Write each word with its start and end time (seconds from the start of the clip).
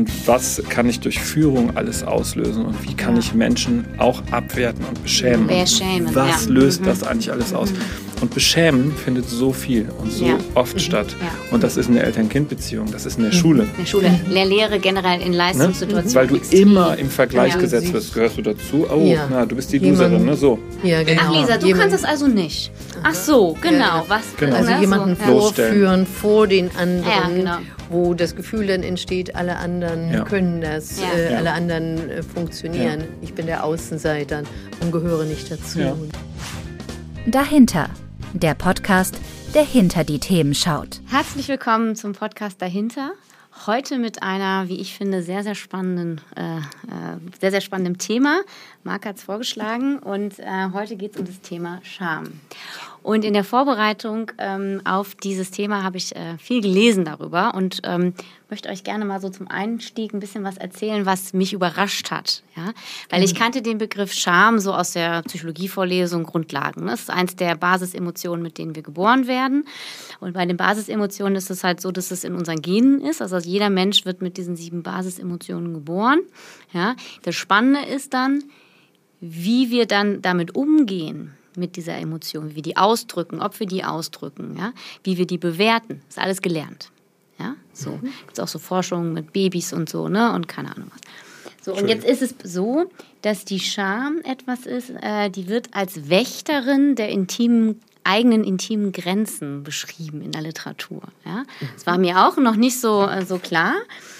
und 0.00 0.26
was 0.26 0.62
kann 0.70 0.88
ich 0.88 1.00
durch 1.00 1.20
Führung 1.20 1.76
alles 1.76 2.02
auslösen 2.02 2.64
und 2.64 2.88
wie 2.88 2.94
kann 2.94 3.18
ich 3.18 3.34
Menschen 3.34 3.84
auch 3.98 4.22
abwerten 4.30 4.82
und 4.86 5.02
beschämen. 5.02 5.46
Beschämen, 5.46 6.14
was 6.14 6.46
ja. 6.46 6.50
löst 6.52 6.80
Mhm. 6.80 6.84
das 6.86 7.02
eigentlich 7.02 7.30
alles 7.30 7.52
aus? 7.52 7.70
Und 8.20 8.34
beschämen 8.34 8.92
findet 8.94 9.28
so 9.30 9.50
viel 9.52 9.88
und 9.98 10.12
so 10.12 10.26
Ja. 10.26 10.34
oft 10.54 10.78
statt. 10.78 11.16
Ja. 11.20 11.28
Und 11.54 11.62
das 11.62 11.78
ist 11.78 11.88
in 11.88 11.94
der 11.94 12.04
Eltern-Kind-Beziehung, 12.04 12.90
das 12.92 13.06
ist 13.06 13.16
in 13.16 13.24
der 13.24 13.32
Schule. 13.32 13.62
In 13.62 13.68
der 13.78 13.86
Schule, 13.86 14.10
der 14.34 14.44
Lehre 14.44 14.78
generell 14.78 15.22
in 15.22 15.30
Ne? 15.30 15.36
Leistungssituationen. 15.38 16.14
Weil 16.14 16.26
du 16.26 16.36
extrem. 16.36 16.60
immer 16.62 16.98
im 16.98 17.08
Vergleich 17.08 17.54
Ja. 17.54 17.60
gesetzt 17.60 17.92
wirst. 17.94 18.12
Gehörst 18.12 18.36
du 18.36 18.42
dazu? 18.42 18.86
Oh, 18.94 19.00
Ja. 19.06 19.26
na, 19.30 19.46
du 19.46 19.56
bist 19.56 19.72
die 19.72 19.78
Jemand- 19.78 20.00
Loserin, 20.02 20.24
ne? 20.26 20.36
So. 20.36 20.58
Ja, 20.82 21.02
genau. 21.02 21.22
Ach 21.24 21.32
Lisa, 21.40 21.56
du 21.56 21.66
Jemand- 21.66 21.90
kannst 21.90 22.04
das 22.04 22.10
also 22.10 22.26
nicht. 22.26 22.70
Ach 23.02 23.14
so, 23.14 23.56
genau. 23.62 23.78
Ja, 23.78 24.04
Was, 24.08 24.22
Genau. 24.38 24.56
Also 24.56 24.70
ne, 24.70 24.80
jemanden 24.80 25.16
so, 25.16 25.40
vorführen 25.40 26.06
vor 26.06 26.46
den 26.46 26.70
anderen, 26.76 27.04
Ja, 27.06 27.28
genau. 27.34 27.56
wo 27.88 28.12
das 28.12 28.36
Gefühl 28.36 28.66
dann 28.66 28.82
entsteht, 28.82 29.34
alle 29.34 29.56
anderen 29.56 30.12
Ja. 30.12 30.24
können 30.24 30.60
das, 30.60 31.00
Ja. 31.00 31.18
äh, 31.18 31.34
alle 31.36 31.52
anderen 31.52 32.10
äh, 32.10 32.22
funktionieren. 32.22 33.04
Ich 33.22 33.32
bin 33.32 33.46
der 33.46 33.64
Außenseiter 33.64 34.42
und 34.82 34.92
gehöre 34.92 35.24
nicht 35.24 35.50
dazu. 35.50 35.78
Ja. 35.80 35.96
Dahinter. 37.26 37.88
Der 38.32 38.54
Podcast, 38.54 39.18
der 39.54 39.64
hinter 39.64 40.04
die 40.04 40.20
Themen 40.20 40.54
schaut. 40.54 41.00
Herzlich 41.08 41.48
willkommen 41.48 41.96
zum 41.96 42.12
Podcast 42.12 42.62
dahinter. 42.62 43.10
Heute 43.66 43.98
mit 43.98 44.22
einer, 44.22 44.68
wie 44.68 44.80
ich 44.80 44.94
finde, 44.94 45.22
sehr, 45.22 45.42
sehr 45.42 45.56
spannenden, 45.56 46.20
äh, 46.36 46.58
äh, 46.58 46.60
sehr, 47.40 47.50
sehr 47.50 47.60
spannendem 47.60 47.98
Thema. 47.98 48.42
Marc 48.84 49.04
hat 49.06 49.16
es 49.16 49.24
vorgeschlagen 49.24 49.98
und 49.98 50.38
äh, 50.38 50.68
heute 50.72 50.94
geht 50.94 51.14
es 51.14 51.20
um 51.20 51.26
das 51.26 51.40
Thema 51.40 51.80
Scham. 51.82 52.40
Und 53.02 53.24
in 53.24 53.32
der 53.32 53.44
Vorbereitung 53.44 54.30
ähm, 54.38 54.82
auf 54.84 55.14
dieses 55.14 55.50
Thema 55.50 55.82
habe 55.82 55.96
ich 55.96 56.14
äh, 56.14 56.36
viel 56.38 56.60
gelesen 56.60 57.04
darüber 57.04 57.54
und 57.54 57.80
ähm, 57.84 58.12
möchte 58.50 58.68
euch 58.68 58.84
gerne 58.84 59.06
mal 59.06 59.20
so 59.20 59.30
zum 59.30 59.48
Einstieg 59.48 60.12
ein 60.12 60.20
bisschen 60.20 60.44
was 60.44 60.58
erzählen, 60.58 61.06
was 61.06 61.32
mich 61.32 61.54
überrascht 61.54 62.10
hat. 62.10 62.42
Ja? 62.56 62.72
Weil 63.08 63.22
ich 63.22 63.34
kannte 63.34 63.62
den 63.62 63.78
Begriff 63.78 64.12
Scham 64.12 64.58
so 64.58 64.74
aus 64.74 64.92
der 64.92 65.22
Psychologievorlesung 65.22 66.24
Grundlagen. 66.24 66.84
ne? 66.84 66.90
Das 66.90 67.00
ist 67.00 67.10
eins 67.10 67.36
der 67.36 67.54
Basisemotionen, 67.54 68.42
mit 68.42 68.58
denen 68.58 68.74
wir 68.74 68.82
geboren 68.82 69.26
werden. 69.26 69.64
Und 70.20 70.34
bei 70.34 70.44
den 70.44 70.58
Basisemotionen 70.58 71.36
ist 71.36 71.50
es 71.50 71.64
halt 71.64 71.80
so, 71.80 71.92
dass 71.92 72.10
es 72.10 72.24
in 72.24 72.34
unseren 72.34 72.60
Genen 72.60 73.00
ist. 73.00 73.22
Also 73.22 73.38
jeder 73.38 73.70
Mensch 73.70 74.04
wird 74.04 74.20
mit 74.20 74.36
diesen 74.36 74.56
sieben 74.56 74.82
Basisemotionen 74.82 75.72
geboren. 75.72 76.20
Ja? 76.72 76.96
Das 77.22 77.34
Spannende 77.34 77.88
ist 77.88 78.12
dann, 78.12 78.44
wie 79.20 79.70
wir 79.70 79.86
dann 79.86 80.20
damit 80.20 80.54
umgehen 80.54 81.34
mit 81.56 81.76
dieser 81.76 81.96
Emotion, 81.98 82.50
wie 82.50 82.56
wir 82.56 82.62
die 82.62 82.76
ausdrücken, 82.76 83.40
ob 83.40 83.58
wir 83.60 83.66
die 83.66 83.84
ausdrücken, 83.84 84.56
ja, 84.58 84.72
wie 85.04 85.16
wir 85.18 85.26
die 85.26 85.38
bewerten, 85.38 86.02
ist 86.08 86.18
alles 86.18 86.42
gelernt. 86.42 86.90
Ja, 87.38 87.54
so 87.72 87.90
Mhm. 87.90 88.02
gibt 88.02 88.32
es 88.34 88.40
auch 88.40 88.48
so 88.48 88.58
Forschungen 88.58 89.12
mit 89.14 89.32
Babys 89.32 89.72
und 89.72 89.88
so, 89.88 90.08
ne, 90.08 90.32
und 90.32 90.46
keine 90.48 90.74
Ahnung 90.74 90.90
was. 90.92 91.00
So, 91.62 91.74
und 91.74 91.88
jetzt 91.88 92.04
ist 92.06 92.22
es 92.22 92.34
so, 92.42 92.90
dass 93.22 93.44
die 93.44 93.60
Scham 93.60 94.20
etwas 94.24 94.64
ist, 94.66 94.90
äh, 95.02 95.28
die 95.30 95.48
wird 95.48 95.68
als 95.72 96.08
Wächterin 96.08 96.94
der 96.96 97.08
intimen 97.10 97.80
eigenen 98.04 98.44
intimen 98.44 98.92
Grenzen 98.92 99.62
beschrieben 99.62 100.22
in 100.22 100.32
der 100.32 100.42
Literatur. 100.42 101.02
Ja? 101.24 101.44
Das 101.74 101.86
war 101.86 101.98
mir 101.98 102.26
auch 102.26 102.36
noch 102.38 102.56
nicht 102.56 102.80
so, 102.80 103.06
äh, 103.06 103.24
so 103.24 103.38
klar, 103.38 103.74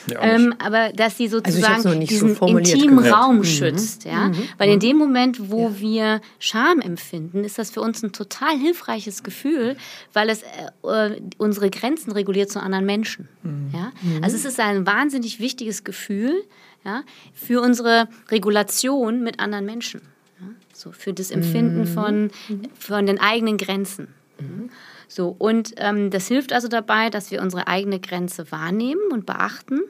Ja, 0.07 0.21
ähm, 0.23 0.55
aber 0.59 0.91
dass 0.93 1.17
sie 1.17 1.25
Also 1.25 1.39
sozusagen 1.39 1.75
hab's 1.75 1.85
noch 1.85 1.95
nicht 1.95 2.11
so 2.11 2.27
diesen 2.27 2.37
formuliert 2.37 2.75
intimen 2.75 2.99
gehört. 2.99 3.15
Raum 3.17 3.39
Mhm. 3.39 3.45
schützt. 3.45 4.05
Ja? 4.05 4.31
Weil 4.59 4.71
in 4.71 4.81
dem 4.81 4.97
Moment, 4.97 5.51
wo 5.51 5.79
wir 5.79 6.21
Scham 6.39 6.81
empfinden, 6.81 7.45
ist 7.45 7.59
das 7.59 7.71
für 7.71 7.81
uns 7.81 8.03
ein 8.03 8.13
total 8.13 8.57
hilfreiches 8.57 9.23
Gefühl, 9.23 9.77
weil 10.13 10.29
es 10.31 10.43
äh, 10.43 10.47
äh, 11.15 11.21
unsere 11.39 11.71
Grenzen 11.71 12.13
reguliert 12.13 12.51
zu 12.51 12.61
anderen 12.61 12.87
Menschen. 12.87 13.29
Ja? 13.73 13.93
Also 14.23 14.37
es 14.37 14.45
ist 14.45 14.61
ein 14.61 14.87
wahnsinnig 14.87 15.41
wichtiges 15.41 15.85
Gefühl 15.85 16.35
ja, 16.85 17.03
für 17.35 17.61
unsere 17.61 18.09
Regulation 18.31 19.23
mit 19.23 19.39
anderen 19.41 19.67
Menschen. 19.67 20.01
So 20.81 20.93
für 20.93 21.13
das 21.13 21.31
Empfinden 21.31 21.87
von, 21.87 22.31
von 22.79 23.05
den 23.05 23.21
eigenen 23.21 23.59
Grenzen. 23.59 24.09
So, 25.09 25.37
und 25.39 25.75
ähm, 25.77 26.11
das 26.11 26.27
hilft 26.27 26.55
also 26.55 26.69
dabei, 26.69 27.11
dass 27.11 27.31
wir 27.31 27.43
unsere 27.43 27.67
eigene 27.67 28.01
Grenze 28.01 28.51
wahrnehmen 28.51 29.13
und 29.13 29.27
beachten 29.27 29.81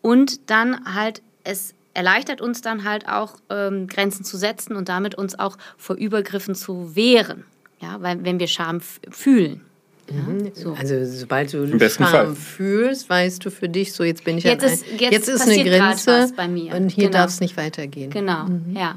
und 0.00 0.48
dann 0.48 0.94
halt 0.94 1.22
es 1.42 1.74
erleichtert 1.94 2.40
uns 2.40 2.60
dann 2.60 2.84
halt 2.84 3.08
auch 3.08 3.38
ähm, 3.50 3.88
Grenzen 3.88 4.22
zu 4.22 4.36
setzen 4.36 4.76
und 4.76 4.88
damit 4.88 5.16
uns 5.16 5.36
auch 5.36 5.56
vor 5.76 5.96
Übergriffen 5.96 6.54
zu 6.54 6.94
wehren, 6.94 7.42
ja, 7.80 8.00
weil 8.00 8.22
wenn 8.24 8.38
wir 8.38 8.46
Scham 8.46 8.80
fühlen. 8.80 9.62
Ja, 10.10 10.50
so. 10.54 10.72
Also 10.72 11.04
sobald 11.04 11.52
du 11.52 11.66
besten 11.78 12.04
Scham 12.04 12.10
Fall. 12.12 12.34
fühlst, 12.34 13.10
weißt 13.10 13.44
du 13.44 13.50
für 13.50 13.68
dich, 13.68 13.92
so 13.92 14.04
jetzt 14.04 14.24
bin 14.24 14.38
ich 14.38 14.44
Jetzt 14.44 14.64
an 14.64 14.72
ist- 14.72 14.84
ein, 14.90 14.98
jetzt 15.12 15.28
ist 15.28 15.42
eine 15.42 15.62
Grenze 15.64 16.32
bei 16.36 16.48
mir. 16.48 16.74
und 16.74 16.88
hier 16.90 17.04
Genau. 17.08 17.18
darf 17.18 17.30
es 17.30 17.40
nicht 17.40 17.56
weitergehen. 17.56 18.10
Genau, 18.10 18.46
ja. 18.74 18.96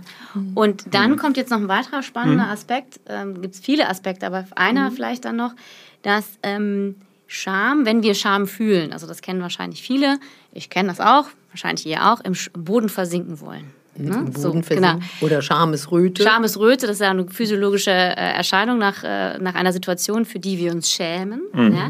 Und 0.55 0.93
dann 0.93 1.17
kommt 1.17 1.37
jetzt 1.37 1.49
noch 1.49 1.57
ein 1.59 1.67
weiterer 1.67 2.01
spannender 2.03 2.47
Aspekt. 2.47 2.99
Ähm, 3.07 3.41
Gibt 3.41 3.55
es 3.55 3.59
viele 3.61 3.89
Aspekte, 3.89 4.25
aber 4.25 4.45
einer 4.55 4.91
vielleicht 4.91 5.25
dann 5.25 5.35
noch, 5.35 5.53
dass 6.01 6.25
ähm, 6.43 6.95
Scham, 7.27 7.85
wenn 7.85 8.03
wir 8.03 8.13
Scham 8.15 8.47
fühlen, 8.47 8.91
also 8.93 9.07
das 9.07 9.21
kennen 9.21 9.41
wahrscheinlich 9.41 9.81
viele, 9.81 10.19
ich 10.53 10.69
kenne 10.69 10.89
das 10.89 10.99
auch, 10.99 11.25
wahrscheinlich 11.49 11.85
ihr 11.85 12.05
auch, 12.11 12.19
im 12.21 12.33
Boden 12.53 12.89
versinken 12.89 13.39
wollen. 13.41 13.71
Ne? 14.01 14.25
So, 14.35 14.51
genau. 14.51 14.95
Oder 15.21 15.41
Schamesröte. 15.41 16.23
Schamesröte, 16.23 16.87
das 16.87 16.97
ist 16.97 17.01
ja 17.01 17.11
eine 17.11 17.27
physiologische 17.27 17.91
äh, 17.91 18.13
Erscheinung 18.15 18.77
nach, 18.77 19.03
äh, 19.03 19.37
nach 19.39 19.55
einer 19.55 19.73
Situation, 19.73 20.25
für 20.25 20.39
die 20.39 20.57
wir 20.57 20.71
uns 20.71 20.91
schämen. 20.91 21.41
Ja? 21.53 21.89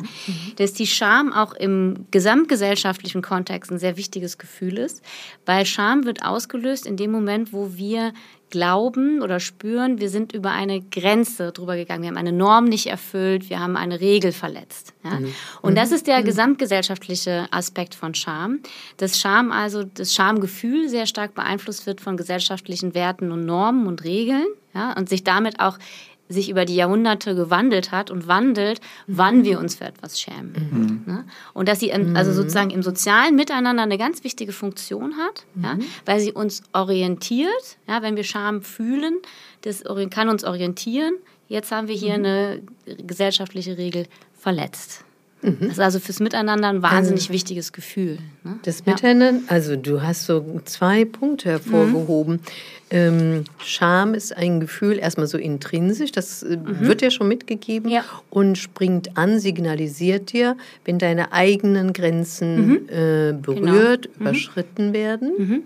Dass 0.58 0.74
die 0.74 0.88
Scham 0.88 1.34
auch 1.34 1.54
im 1.54 2.06
gesamtgesellschaftlichen 2.12 3.22
Kontext 3.22 3.72
ein 3.72 3.80
sehr 3.80 3.98
wichtiges 3.98 4.38
Gefühl 4.38 4.78
ist, 4.78 5.02
weil 5.46 5.66
Scham 5.66 6.06
wird 6.06 6.24
ausgelöst 6.24 6.86
in 6.86 6.98
dem 6.98 7.12
Moment, 7.12 7.54
wo 7.54 7.76
wir 7.76 8.14
glauben 8.52 9.22
oder 9.22 9.40
spüren, 9.40 10.00
wir 10.00 10.10
sind 10.10 10.34
über 10.34 10.52
eine 10.52 10.82
Grenze 10.82 11.52
drüber 11.52 11.76
gegangen, 11.76 12.04
wir 12.04 12.10
haben 12.10 12.18
eine 12.18 12.32
Norm 12.32 12.66
nicht 12.66 12.88
erfüllt, 12.88 13.50
wir 13.50 13.60
haben 13.60 13.78
eine 13.78 14.00
Regel 14.00 14.32
verletzt. 14.32 14.94
Ja? 15.04 15.20
Und 15.62 15.76
das 15.76 15.92
ist 15.92 16.08
der 16.08 16.22
gesamtgesellschaftliche 16.22 17.48
Aspekt 17.52 17.96
von 17.96 18.14
Scham, 18.14 18.60
dass 18.98 19.20
Scham 19.20 19.52
also 19.52 19.84
das 19.84 20.14
Schamgefühl 20.14 20.90
sehr 20.90 21.08
stark 21.08 21.34
beeinflusst 21.34 21.86
wird 21.88 22.02
von 22.02 22.18
gesellschaftlichen 22.18 22.94
Werten 22.94 23.32
und 23.32 23.46
Normen 23.46 23.88
und 23.88 24.04
Regeln 24.04 24.46
ja? 24.76 24.94
und 24.94 25.10
sich 25.10 25.24
damit 25.24 25.60
auch 25.60 25.78
sich 26.32 26.50
über 26.50 26.66
die 26.66 26.76
Jahrhunderte 26.76 27.36
gewandelt 27.36 27.92
hat 27.92 28.12
und 28.12 28.28
wandelt, 28.28 28.82
wann 29.08 29.44
wir 29.44 29.60
uns 29.60 29.76
für 29.76 29.86
etwas 29.86 30.20
schämen. 30.20 31.04
Ne? 31.06 31.26
Und 31.54 31.68
dass 31.68 31.80
sie 31.80 31.92
also 31.92 32.32
sozusagen 32.32 32.70
im 32.70 32.84
sozialen 32.84 33.36
Miteinander 33.36 33.84
eine 33.84 33.98
ganz 33.98 34.24
wichtige 34.24 34.52
Funktion 34.52 35.18
hat, 35.18 35.46
ja? 35.62 35.78
weil 36.06 36.20
sie 36.20 36.32
uns 36.32 36.64
orientiert, 36.74 37.78
ja? 37.88 38.02
wenn 38.02 38.16
wir 38.16 38.24
Scham 38.24 38.62
fühlen, 38.62 39.20
das 39.62 39.84
kann 40.10 40.30
uns 40.30 40.44
orientieren. 40.44 41.16
Jetzt 41.48 41.72
haben 41.72 41.88
wir 41.88 41.96
hier 41.96 42.14
eine 42.14 42.62
gesellschaftliche 42.86 43.78
Regel 43.78 44.08
verletzt. 44.34 45.04
Das 45.44 45.72
ist 45.72 45.80
also 45.80 46.00
fürs 46.00 46.20
Miteinander 46.20 46.68
ein 46.70 46.84
wahnsinnig 46.84 47.32
wichtiges 47.32 47.74
Gefühl. 47.74 48.20
Ne? 48.44 48.60
Das. 48.64 48.86
Miteinander, 48.86 49.42
also 49.48 49.76
du 49.76 50.02
hast 50.04 50.26
so 50.28 50.62
zwei 50.66 51.04
Punkte 51.06 51.50
hervorgehoben. 51.50 52.36
Mhm. 52.36 52.40
Ähm, 52.94 53.44
Scham 53.58 54.14
ist 54.14 54.36
ein 54.36 54.60
Gefühl 54.60 55.00
erstmal 55.00 55.26
so 55.26 55.38
intrinsisch, 55.38 56.12
das 56.12 56.44
äh, 56.44 56.58
wird 56.62 57.02
ja 57.02 57.10
schon 57.10 57.28
mitgegeben 57.28 57.88
Mhm. 57.90 57.96
Ja. 57.96 58.04
und 58.30 58.58
springt 58.58 59.18
an, 59.18 59.40
signalisiert 59.40 60.32
dir, 60.34 60.58
wenn 60.86 61.00
deine 61.00 61.32
eigenen 61.32 61.94
Grenzen 61.94 62.68
Mhm. 62.68 62.90
äh, 62.90 63.34
berührt, 63.34 64.10
überschritten 64.20 64.94
werden. 64.94 65.64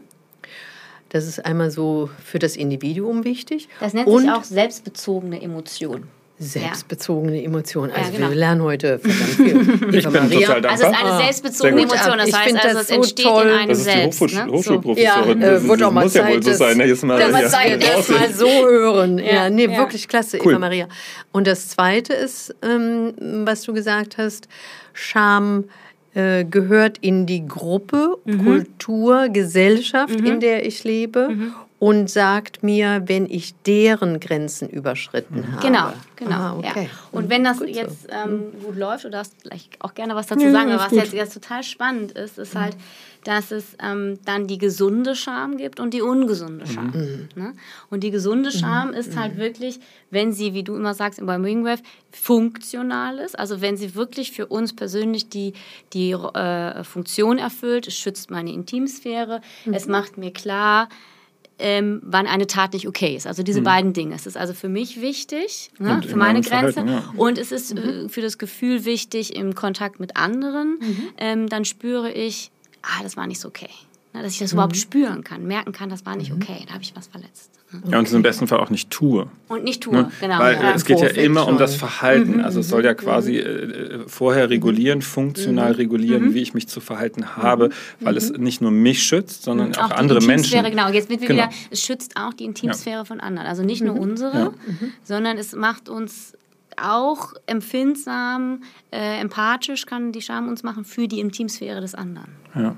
Das 1.10 1.28
ist 1.28 1.46
einmal 1.46 1.72
so 1.72 2.10
für 2.24 2.40
das 2.40 2.56
Individuum 2.56 3.24
wichtig. 3.24 3.68
Das 3.80 3.94
nennt 3.94 4.08
und 4.08 4.22
sich 4.24 4.32
auch 4.32 4.44
selbstbezogene 4.44 5.42
Emotion. 5.42 6.04
Selbstbezogene 6.38 7.42
Emotionen. 7.44 7.92
Also 7.94 8.12
genau. 8.12 8.30
wir 8.30 8.36
lernen 8.36 8.62
heute 8.62 9.00
verdammt 9.00 9.30
viel. 9.36 9.90
Ich 9.96 10.06
Eva 10.06 10.10
bin 10.10 10.24
Maria. 10.24 10.48
total 10.48 10.62
dankbar. 10.62 10.72
Also 10.72 10.84
es 10.86 10.92
ist 10.92 10.98
eine 11.00 11.10
Ah, 11.14 11.18
selbstbezogene 11.18 11.82
gut. 11.82 11.92
Emotion. 11.94 12.18
Das 12.18 12.28
Ich 12.28 12.36
heißt 12.36 12.56
also, 12.56 12.68
das 12.68 12.82
es 12.82 12.88
so 12.90 12.94
entsteht 12.96 13.26
toll. 13.26 13.44
in 13.46 13.50
einem 13.54 13.70
Das 13.70 13.78
ist 13.78 13.88
die 13.88 13.92
selbst. 13.92 14.22
Hochschul 14.22 14.46
ne? 14.46 14.52
Hochschulprofessorin. 14.52 15.42
Ja, 15.42 15.50
Das 15.52 15.64
äh, 15.64 15.68
wird 15.70 15.84
auch 15.84 15.92
mal 15.92 16.04
muss 16.04 16.14
ja 16.14 16.28
wohl 16.28 16.44
so 16.44 16.54
sein. 16.54 16.78
ne? 16.78 16.86
Jetzt 16.86 17.04
mal 17.04 17.18
hier 17.24 17.32
mal 17.32 17.48
Zeit, 17.50 17.84
raus. 17.84 17.90
erst 17.96 18.10
mal 18.12 18.34
so 18.34 18.48
hören. 18.50 19.18
Ja, 19.20 19.26
Ja, 19.34 19.50
nee, 19.50 19.66
ja. 19.66 19.78
wirklich 19.78 20.08
klasse, 20.08 20.40
Cool. 20.44 20.52
Eva 20.54 20.60
Maria. 20.60 20.88
Und 21.32 21.48
das 21.48 21.70
Zweite 21.70 22.14
ist, 22.14 22.54
ähm, 22.62 23.14
was 23.46 23.62
du 23.64 23.74
gesagt 23.74 24.18
hast, 24.18 24.48
Scham 24.94 25.66
äh, 26.14 26.46
gehört 26.46 26.98
in 27.00 27.26
die 27.26 27.46
Gruppe, 27.46 28.18
Mhm. 28.26 28.44
Kultur, 28.46 29.28
Gesellschaft, 29.30 30.16
in 30.16 30.40
der 30.40 30.66
ich 30.66 30.84
lebe 30.86 31.30
Mhm. 31.30 31.54
Und 31.86 32.10
sagt 32.10 32.64
mir, 32.64 33.04
wenn 33.06 33.30
ich 33.30 33.54
deren 33.62 34.20
Grenzen 34.20 34.68
überschritten 34.68 35.52
habe. 35.52 35.62
Genau, 35.62 35.94
genau. 36.16 36.36
Ah, 36.36 36.56
okay. 36.58 36.84
ja. 36.86 36.90
Und 37.12 37.30
wenn 37.30 37.44
das 37.44 37.60
Gut 37.60 37.68
so. 37.68 37.80
jetzt 37.80 38.08
ähm, 38.10 38.46
gut 38.64 38.76
läuft, 38.76 39.04
du 39.04 39.12
darfst 39.12 39.36
vielleicht 39.40 39.80
auch 39.82 39.94
gerne 39.94 40.16
was 40.16 40.26
dazu 40.26 40.50
sagen, 40.50 40.72
aber 40.72 40.86
was 40.86 40.92
jetzt, 40.94 41.14
jetzt 41.14 41.36
total 41.36 41.62
spannend 41.62 42.12
ist, 42.14 42.40
ist 42.40 42.56
halt, 42.56 42.76
dass 43.24 43.52
es 43.52 43.78
ähm, 43.80 44.18
dann 44.26 44.48
die 44.48 44.58
gesunde 44.58 45.16
Scham 45.16 45.58
gibt 45.58 45.80
und 45.80 45.94
die 45.94 46.02
ungesunde 46.02 46.66
Scham. 46.66 46.88
Mhm. 46.88 47.30
Ne? 47.36 47.54
Und 47.92 48.04
die 48.04 48.10
gesunde 48.10 48.50
mhm. 48.50 48.58
Scham 48.58 48.88
mhm. 48.88 48.94
ist 48.96 49.16
halt 49.16 49.38
wirklich, 49.38 49.80
wenn 50.10 50.34
sie, 50.34 50.56
wie 50.56 50.64
du 50.64 50.76
immer 50.76 50.96
sagst, 50.96 51.24
beim 51.24 51.44
Wingwave, 51.44 51.84
funktional 52.12 53.20
ist, 53.20 53.38
also 53.38 53.62
wenn 53.62 53.78
sie 53.78 53.94
wirklich 53.94 54.32
für 54.32 54.48
uns 54.48 54.76
persönlich 54.76 55.30
die, 55.30 55.54
die 55.94 56.14
äh, 56.14 56.84
Funktion 56.84 57.38
erfüllt, 57.38 57.88
es 57.88 57.96
schützt 57.96 58.32
meine 58.32 58.52
Intimsphäre, 58.52 59.42
mhm. 59.66 59.74
es 59.76 59.86
macht 59.86 60.18
mir 60.18 60.34
klar, 60.34 60.90
ähm, 61.58 62.02
wann 62.04 62.28
eine 62.28 62.48
Tat 62.48 62.74
nicht 62.74 62.88
okay 62.88 63.16
ist. 63.16 63.28
Also 63.28 63.44
diese 63.44 63.62
mhm. 63.62 63.66
beiden 63.66 63.94
Dinge. 63.94 64.16
Es 64.16 64.26
ist 64.26 64.38
also 64.38 64.54
für 64.54 64.70
mich 64.70 65.02
wichtig, 65.02 65.72
ne, 65.80 66.02
für 66.06 66.18
meine 66.18 66.42
Grenze. 66.42 66.86
Ja. 66.86 67.14
Und 67.16 67.38
es 67.38 67.52
ist 67.52 67.72
äh, 67.72 68.04
mhm. 68.04 68.10
für 68.10 68.22
das 68.22 68.38
Gefühl 68.38 68.86
wichtig 68.86 69.36
im 69.36 69.56
Kontakt 69.56 70.00
mit 70.00 70.18
anderen. 70.18 70.80
Mhm. 70.80 71.08
Ähm, 71.18 71.50
dann 71.50 71.66
spüre 71.66 72.12
ich, 72.12 72.52
ah, 72.82 73.04
das 73.04 73.16
war 73.16 73.28
nicht 73.28 73.40
so 73.40 73.48
okay. 73.48 73.70
Dass 74.22 74.34
ich 74.34 74.40
das 74.40 74.54
überhaupt 74.54 74.76
mhm. 74.76 74.80
spüren 74.80 75.24
kann, 75.24 75.46
merken 75.46 75.72
kann, 75.72 75.90
das 75.90 76.06
war 76.06 76.16
nicht 76.16 76.32
mhm. 76.32 76.42
okay, 76.42 76.64
da 76.68 76.74
habe 76.74 76.84
ich 76.84 76.96
was 76.96 77.08
verletzt. 77.08 77.52
Ja, 77.90 78.00
und 78.00 78.08
es 78.08 78.14
im 78.14 78.22
besten 78.22 78.48
Fall 78.48 78.60
auch 78.60 78.70
nicht 78.70 78.90
tue. 78.90 79.28
Und 79.48 79.64
nicht 79.64 79.84
tue, 79.84 79.94
ne? 79.94 80.12
genau. 80.22 80.40
Weil 80.40 80.56
ja, 80.56 80.74
es 80.74 80.86
geht 80.86 81.00
ja 81.00 81.08
immer 81.08 81.42
schon. 81.42 81.54
um 81.54 81.58
das 81.58 81.76
Verhalten. 81.76 82.40
Also 82.42 82.60
es 82.60 82.70
soll 82.70 82.86
ja 82.86 82.94
quasi 82.94 83.38
äh, 83.38 84.08
vorher 84.08 84.50
regulieren, 84.50 85.02
funktional 85.02 85.72
mhm. 85.72 85.76
regulieren, 85.76 86.26
mhm. 86.26 86.34
wie 86.34 86.42
ich 86.42 86.54
mich 86.54 86.68
zu 86.68 86.80
verhalten 86.80 87.36
habe, 87.38 87.72
weil 88.00 88.14
mhm. 88.14 88.18
es 88.18 88.32
nicht 88.32 88.62
nur 88.62 88.72
mich 88.72 89.04
schützt, 89.04 89.44
sondern 89.44 89.76
auch, 89.76 89.92
auch 89.92 89.98
andere 89.98 90.22
Menschen. 90.22 90.64
Genau, 90.64 90.90
jetzt 90.90 91.10
wird 91.10 91.22
genau. 91.22 91.34
wieder, 91.34 91.50
es 91.72 91.82
schützt 91.82 92.16
auch 92.18 92.34
die 92.34 92.46
Intimsphäre 92.46 93.00
ja. 93.00 93.06
von 93.06 93.20
anderen. 93.20 93.48
Also 93.48 93.64
nicht 93.64 93.84
nur 93.84 94.00
unsere, 94.00 94.38
ja. 94.38 94.52
sondern 95.04 95.38
es 95.38 95.54
macht 95.56 95.90
uns 95.90 96.34
auch 96.78 97.34
empfindsam, 97.46 98.62
äh, 98.92 99.20
empathisch 99.20 99.86
kann 99.86 100.12
die 100.12 100.22
Scham 100.22 100.48
uns 100.50 100.64
machen 100.64 100.86
für 100.86 101.08
die 101.08 101.20
Intimsphäre 101.20 101.82
des 101.82 101.96
anderen. 101.96 102.32
Ja. 102.54 102.76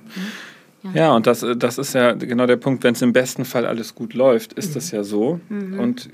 Ja. 0.83 0.91
ja, 0.93 1.15
und 1.15 1.27
das, 1.27 1.45
das 1.57 1.77
ist 1.77 1.93
ja 1.93 2.13
genau 2.13 2.45
der 2.45 2.57
Punkt, 2.57 2.83
wenn 2.83 2.93
es 2.93 3.01
im 3.01 3.13
besten 3.13 3.45
Fall 3.45 3.65
alles 3.65 3.95
gut 3.95 4.13
läuft, 4.13 4.53
ist 4.53 4.69
mhm. 4.69 4.73
das 4.75 4.91
ja 4.91 5.03
so. 5.03 5.39
Mhm. 5.49 5.79
Und 5.79 6.09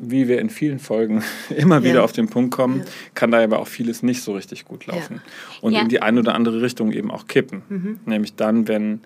wie 0.00 0.28
wir 0.28 0.40
in 0.40 0.50
vielen 0.50 0.78
Folgen 0.78 1.22
immer 1.56 1.82
wieder 1.82 1.96
ja. 1.96 2.02
auf 2.02 2.12
den 2.12 2.28
Punkt 2.28 2.54
kommen, 2.54 2.80
ja. 2.80 2.84
kann 3.14 3.30
da 3.30 3.42
aber 3.42 3.58
auch 3.60 3.68
vieles 3.68 4.02
nicht 4.02 4.22
so 4.22 4.32
richtig 4.34 4.64
gut 4.64 4.86
laufen. 4.86 5.20
Und 5.60 5.74
in 5.74 5.88
die 5.88 6.02
eine 6.02 6.20
oder 6.20 6.34
andere 6.34 6.62
Richtung 6.62 6.92
eben 6.92 7.10
auch 7.10 7.26
kippen. 7.26 7.62
Mhm. 7.68 8.00
Nämlich 8.04 8.34
dann, 8.34 8.68
wenn 8.68 9.00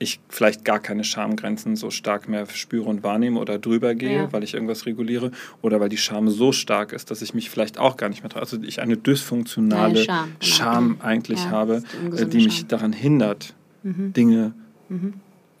ich 0.00 0.18
vielleicht 0.30 0.64
gar 0.64 0.80
keine 0.80 1.04
Schamgrenzen 1.04 1.76
so 1.76 1.90
stark 1.90 2.26
mehr 2.26 2.46
spüre 2.46 2.88
und 2.88 3.02
wahrnehme 3.02 3.38
oder 3.38 3.58
drüber 3.58 3.94
gehe, 3.94 4.16
ja. 4.16 4.32
weil 4.32 4.42
ich 4.42 4.54
irgendwas 4.54 4.86
reguliere 4.86 5.30
oder 5.60 5.78
weil 5.78 5.90
die 5.90 5.98
Scham 5.98 6.30
so 6.30 6.52
stark 6.52 6.92
ist, 6.94 7.10
dass 7.10 7.20
ich 7.20 7.34
mich 7.34 7.50
vielleicht 7.50 7.78
auch 7.78 7.98
gar 7.98 8.08
nicht 8.08 8.22
mehr 8.22 8.30
traue. 8.30 8.40
Also 8.40 8.56
ich 8.62 8.80
eine 8.80 8.96
dysfunktionale 8.96 10.04
Scham, 10.04 10.24
genau. 10.24 10.36
Scham, 10.40 10.96
eigentlich 11.00 11.44
ja, 11.44 11.50
habe, 11.50 11.82
äh, 12.16 12.24
die 12.24 12.44
mich 12.44 12.66
daran 12.66 12.94
hindert, 12.94 13.54
mhm. 13.82 14.12
Dinge 14.12 14.52
mhm. 14.88 15.14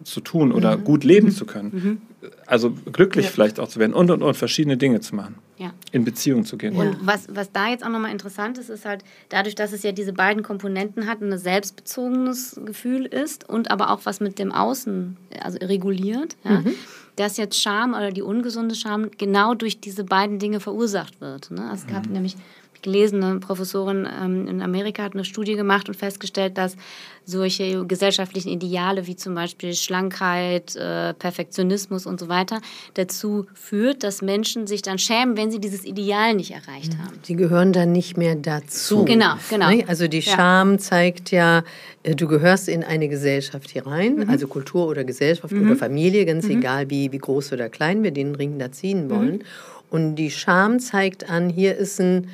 zu 0.04 0.20
tun 0.20 0.52
oder 0.52 0.76
mhm. 0.76 0.84
gut 0.84 1.04
leben 1.04 1.28
mhm. 1.28 1.32
zu 1.32 1.46
können. 1.46 1.70
Mhm. 1.72 2.30
Also 2.46 2.72
glücklich 2.92 3.26
ja. 3.26 3.30
vielleicht 3.30 3.60
auch 3.60 3.68
zu 3.68 3.80
werden 3.80 3.94
und 3.94 4.10
und 4.10 4.22
und 4.22 4.36
verschiedene 4.36 4.76
Dinge 4.76 5.00
zu 5.00 5.14
machen. 5.14 5.36
Ja. 5.56 5.72
In 5.92 6.04
Beziehung 6.04 6.44
zu 6.44 6.56
gehen. 6.56 6.74
Und 6.74 6.96
was, 7.02 7.28
was 7.30 7.52
da 7.52 7.68
jetzt 7.68 7.84
auch 7.84 7.90
nochmal 7.90 8.12
interessant 8.12 8.56
ist, 8.58 8.70
ist 8.70 8.84
halt 8.84 9.04
dadurch, 9.28 9.54
dass 9.54 9.72
es 9.72 9.82
ja 9.82 9.92
diese 9.92 10.12
beiden 10.12 10.42
Komponenten 10.42 11.06
hat, 11.06 11.20
ein 11.20 11.36
selbstbezogenes 11.36 12.60
Gefühl 12.64 13.04
ist 13.04 13.48
und 13.48 13.70
aber 13.70 13.90
auch 13.90 14.00
was 14.04 14.20
mit 14.20 14.38
dem 14.38 14.52
Außen 14.52 15.16
also 15.42 15.58
reguliert, 15.58 16.36
ja, 16.44 16.60
mhm. 16.60 16.74
dass 17.16 17.36
jetzt 17.36 17.60
Scham 17.60 17.92
oder 17.92 18.10
die 18.10 18.22
ungesunde 18.22 18.74
Scham 18.74 19.10
genau 19.18 19.54
durch 19.54 19.80
diese 19.80 20.04
beiden 20.04 20.38
Dinge 20.38 20.60
verursacht 20.60 21.20
wird. 21.20 21.50
Ne? 21.50 21.68
Also 21.70 21.84
es 21.86 21.92
gab 21.92 22.06
mhm. 22.06 22.12
nämlich 22.12 22.36
gelesen, 22.82 23.22
eine 23.22 23.40
Professorin 23.40 24.06
ähm, 24.20 24.46
in 24.46 24.62
Amerika 24.62 25.02
hat 25.02 25.14
eine 25.14 25.24
Studie 25.24 25.54
gemacht 25.54 25.88
und 25.88 25.94
festgestellt, 25.94 26.58
dass 26.58 26.76
solche 27.24 27.86
gesellschaftlichen 27.86 28.48
Ideale 28.48 29.06
wie 29.06 29.16
zum 29.16 29.34
Beispiel 29.34 29.74
Schlankheit, 29.74 30.74
äh, 30.76 31.14
Perfektionismus 31.14 32.06
und 32.06 32.18
so 32.18 32.28
weiter 32.28 32.60
dazu 32.94 33.46
führt, 33.54 34.02
dass 34.02 34.22
Menschen 34.22 34.66
sich 34.66 34.82
dann 34.82 34.98
schämen, 34.98 35.36
wenn 35.36 35.50
sie 35.50 35.60
dieses 35.60 35.84
Ideal 35.84 36.34
nicht 36.34 36.50
erreicht 36.50 36.96
haben. 36.98 37.18
Sie 37.22 37.36
gehören 37.36 37.72
dann 37.72 37.92
nicht 37.92 38.16
mehr 38.16 38.34
dazu. 38.34 39.04
Genau, 39.04 39.34
genau. 39.48 39.70
Ne? 39.70 39.84
Also 39.86 40.08
die 40.08 40.22
Scham 40.22 40.72
ja. 40.72 40.78
zeigt 40.78 41.30
ja, 41.30 41.62
äh, 42.02 42.14
du 42.14 42.26
gehörst 42.26 42.68
in 42.68 42.84
eine 42.84 43.08
Gesellschaft 43.08 43.70
hier 43.70 43.86
rein, 43.86 44.16
mhm. 44.16 44.30
also 44.30 44.46
Kultur 44.46 44.86
oder 44.88 45.04
Gesellschaft 45.04 45.52
mhm. 45.52 45.66
oder 45.66 45.76
Familie, 45.76 46.24
ganz 46.24 46.46
mhm. 46.46 46.58
egal 46.58 46.90
wie, 46.90 47.12
wie 47.12 47.18
groß 47.18 47.52
oder 47.52 47.68
klein 47.68 48.02
wir 48.02 48.10
den 48.10 48.34
Ring 48.34 48.58
da 48.58 48.72
ziehen 48.72 49.10
wollen. 49.10 49.36
Mhm. 49.36 49.42
Und 49.90 50.14
die 50.16 50.30
Scham 50.30 50.78
zeigt 50.78 51.28
an, 51.28 51.50
hier 51.50 51.76
ist 51.76 52.00
ein 52.00 52.28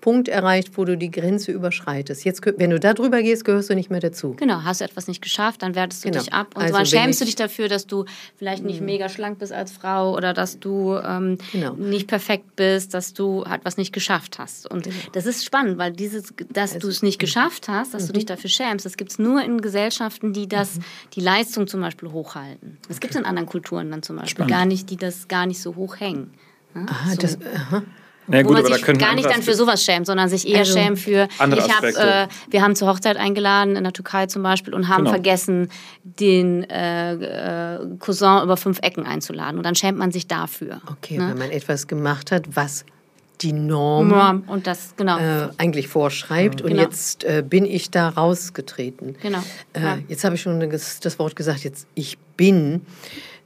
Punkt 0.00 0.28
erreicht, 0.28 0.76
wo 0.76 0.84
du 0.84 0.96
die 0.96 1.10
Grenze 1.10 1.52
überschreitest. 1.52 2.24
Jetzt, 2.24 2.42
wenn 2.44 2.70
du 2.70 2.80
da 2.80 2.94
drüber 2.94 3.22
gehst, 3.22 3.44
gehörst 3.44 3.70
du 3.70 3.74
nicht 3.74 3.90
mehr 3.90 4.00
dazu. 4.00 4.34
Genau, 4.38 4.62
hast 4.62 4.80
du 4.80 4.84
etwas 4.84 5.08
nicht 5.08 5.22
geschafft, 5.22 5.62
dann 5.62 5.74
wertest 5.74 6.04
du 6.04 6.10
genau. 6.10 6.22
dich 6.22 6.32
ab. 6.32 6.48
Und 6.54 6.62
also 6.62 6.74
dann 6.74 6.86
schämst 6.86 7.20
du 7.20 7.24
dich 7.24 7.36
dafür, 7.36 7.68
dass 7.68 7.86
du 7.86 8.04
vielleicht 8.36 8.64
nicht 8.64 8.80
mhm. 8.80 8.86
mega 8.86 9.08
schlank 9.08 9.38
bist 9.38 9.52
als 9.52 9.72
Frau 9.72 10.16
oder 10.16 10.32
dass 10.32 10.58
du 10.58 10.96
ähm, 10.96 11.38
genau. 11.52 11.74
nicht 11.74 12.06
perfekt 12.06 12.56
bist, 12.56 12.94
dass 12.94 13.12
du 13.12 13.44
halt 13.44 13.64
was 13.64 13.76
nicht 13.76 13.92
geschafft 13.92 14.38
hast. 14.38 14.70
Und 14.70 14.84
genau. 14.84 14.96
das 15.12 15.26
ist 15.26 15.44
spannend, 15.44 15.78
weil 15.78 15.92
dieses, 15.92 16.32
dass 16.50 16.74
also, 16.74 16.86
du 16.86 16.88
es 16.88 17.02
nicht 17.02 17.18
geschafft 17.18 17.68
hast, 17.68 17.94
dass 17.94 18.04
mhm. 18.04 18.06
du 18.08 18.12
dich 18.14 18.26
dafür 18.26 18.50
schämst, 18.50 18.86
das 18.86 18.96
gibt 18.96 19.12
es 19.12 19.18
nur 19.18 19.42
in 19.42 19.60
Gesellschaften, 19.60 20.32
die 20.32 20.48
das, 20.48 20.76
mhm. 20.76 20.84
die 21.14 21.20
Leistung 21.20 21.66
zum 21.66 21.80
Beispiel 21.80 22.10
hochhalten. 22.10 22.78
Das 22.88 23.00
gibt 23.00 23.14
es 23.14 23.20
in 23.20 23.26
anderen 23.26 23.46
Kulturen 23.46 23.90
dann 23.90 24.02
zum 24.02 24.16
Beispiel 24.16 24.46
gar 24.46 24.64
nicht, 24.64 24.90
die 24.90 24.96
das 24.96 25.28
gar 25.28 25.46
nicht 25.46 25.60
so 25.60 25.76
hoch 25.76 26.00
hängen. 26.00 26.32
Ja? 26.74 26.86
Aha, 26.88 27.10
so. 27.10 27.16
das, 27.16 27.38
aha. 27.54 27.82
Ja, 28.32 28.42
gut, 28.42 28.58
wo 28.58 28.62
man 28.62 28.72
sich 28.72 28.98
gar 28.98 29.14
nicht 29.14 29.28
dann 29.28 29.42
für 29.42 29.54
sowas 29.54 29.84
schämt, 29.84 30.06
sondern 30.06 30.28
sich 30.28 30.48
eher 30.48 30.60
also 30.60 30.72
schämt 30.72 30.98
für, 30.98 31.28
ich 31.30 31.40
hab, 31.40 31.84
äh, 31.84 32.28
wir 32.48 32.62
haben 32.62 32.76
zur 32.76 32.88
Hochzeit 32.88 33.16
eingeladen, 33.16 33.76
in 33.76 33.84
der 33.84 33.92
Türkei 33.92 34.26
zum 34.26 34.42
Beispiel, 34.42 34.74
und 34.74 34.88
haben 34.88 35.04
genau. 35.04 35.10
vergessen, 35.10 35.68
den 36.02 36.68
äh, 36.70 37.74
äh, 37.74 37.78
Cousin 37.98 38.42
über 38.42 38.56
fünf 38.56 38.78
Ecken 38.82 39.04
einzuladen. 39.04 39.58
Und 39.58 39.64
dann 39.64 39.74
schämt 39.74 39.98
man 39.98 40.12
sich 40.12 40.26
dafür. 40.26 40.80
Okay, 40.90 41.18
ne? 41.18 41.28
wenn 41.30 41.38
man 41.38 41.50
etwas 41.50 41.86
gemacht 41.86 42.30
hat, 42.30 42.44
was 42.54 42.84
die 43.42 43.52
Norm 43.52 44.10
ja, 44.10 44.40
und 44.46 44.66
das, 44.66 44.94
genau. 44.96 45.18
äh, 45.18 45.48
eigentlich 45.56 45.88
vorschreibt. 45.88 46.62
Genau. 46.62 46.70
Und 46.70 46.78
jetzt 46.78 47.24
äh, 47.24 47.42
bin 47.46 47.64
ich 47.64 47.90
da 47.90 48.10
rausgetreten. 48.10 49.16
Genau. 49.22 49.38
Äh, 49.72 49.80
ja. 49.80 49.98
Jetzt 50.08 50.24
habe 50.24 50.34
ich 50.34 50.42
schon 50.42 50.60
das 50.60 51.18
Wort 51.18 51.36
gesagt, 51.36 51.64
jetzt 51.64 51.86
ich 51.94 52.18
bin. 52.36 52.82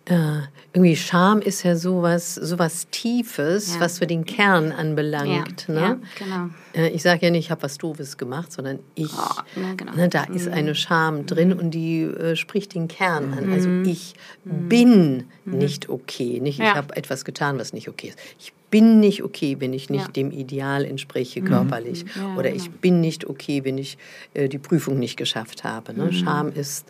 Äh, 0.06 0.40
irgendwie 0.74 0.96
Scham 0.96 1.40
ist 1.40 1.62
ja 1.62 1.76
sowas, 1.76 2.34
sowas 2.34 2.88
Tiefes, 2.90 3.74
ja. 3.74 3.80
was 3.80 4.00
für 4.00 4.06
den 4.06 4.26
Kern 4.26 4.70
anbelangt. 4.70 5.66
Ja, 5.66 5.74
ne? 5.74 5.80
ja 5.80 5.98
genau. 6.18 6.50
Äh, 6.74 6.90
ich 6.90 7.02
sage 7.02 7.24
ja 7.24 7.30
nicht, 7.30 7.46
ich 7.46 7.50
habe 7.50 7.62
was 7.62 7.78
Doofes 7.78 8.18
gemacht, 8.18 8.52
sondern 8.52 8.80
ich. 8.94 9.12
Oh, 9.12 9.60
ne, 9.60 9.76
genau. 9.76 9.94
ne, 9.94 10.08
da 10.10 10.26
mhm. 10.28 10.34
ist 10.34 10.48
eine 10.48 10.74
Scham 10.74 11.24
drin 11.24 11.50
mhm. 11.50 11.58
und 11.58 11.70
die 11.70 12.02
äh, 12.02 12.36
spricht 12.36 12.74
den 12.74 12.88
Kern 12.88 13.32
an. 13.32 13.50
Also 13.50 13.68
mhm. 13.68 13.84
ich 13.86 14.14
mhm. 14.44 14.68
bin 14.68 15.24
mhm. 15.46 15.58
nicht 15.58 15.88
okay. 15.88 16.38
Nicht, 16.40 16.60
ich 16.60 16.74
habe 16.74 16.94
etwas 16.96 17.24
getan, 17.24 17.58
was 17.58 17.72
nicht 17.72 17.88
okay 17.88 18.08
ist. 18.08 18.18
Ich 18.38 18.52
bin 18.68 19.00
nicht 19.00 19.22
okay, 19.22 19.56
wenn 19.60 19.72
ich 19.72 19.88
nicht 19.88 20.16
dem 20.16 20.32
Ideal 20.32 20.84
entspreche 20.84 21.40
körperlich. 21.40 22.04
Oder 22.36 22.52
ich 22.52 22.64
genau. 22.64 22.76
bin 22.80 23.00
nicht 23.00 23.24
okay, 23.24 23.64
wenn 23.64 23.78
ich 23.78 23.96
äh, 24.34 24.48
die 24.48 24.58
Prüfung 24.58 24.98
nicht 24.98 25.16
geschafft 25.16 25.62
habe. 25.62 25.94
Ne? 25.94 26.12
Scham 26.12 26.50
ist 26.50 26.86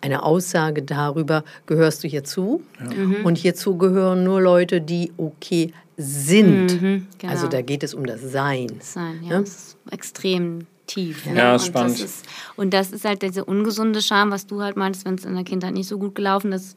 eine 0.00 0.22
Aussage 0.22 0.82
darüber, 0.82 1.44
gehörst 1.66 2.04
du 2.04 2.08
hierzu? 2.08 2.62
Ja. 2.78 2.96
Mhm. 2.96 3.24
Und 3.24 3.38
hierzu 3.38 3.76
gehören 3.76 4.24
nur 4.24 4.40
Leute, 4.40 4.80
die 4.80 5.12
okay 5.16 5.72
sind. 5.96 6.80
Mhm, 6.80 7.06
genau. 7.18 7.32
Also 7.32 7.48
da 7.48 7.60
geht 7.60 7.82
es 7.82 7.94
um 7.94 8.06
das 8.06 8.20
Sein. 8.22 8.68
Sein, 8.80 9.20
ja. 9.22 9.30
ja? 9.30 9.40
Das 9.40 9.48
ist 9.48 9.76
extrem 9.90 10.66
tief. 10.86 11.26
Ne? 11.26 11.36
Ja, 11.36 11.52
und 11.54 11.60
spannend. 11.60 11.94
Das 11.94 12.04
ist, 12.04 12.26
und 12.56 12.72
das 12.72 12.92
ist 12.92 13.04
halt 13.04 13.22
diese 13.22 13.44
ungesunde 13.44 14.00
Scham, 14.00 14.30
was 14.30 14.46
du 14.46 14.62
halt 14.62 14.76
meinst, 14.76 15.04
wenn 15.04 15.14
es 15.14 15.24
in 15.24 15.34
der 15.34 15.44
Kindheit 15.44 15.74
nicht 15.74 15.88
so 15.88 15.98
gut 15.98 16.14
gelaufen 16.14 16.52
ist, 16.52 16.76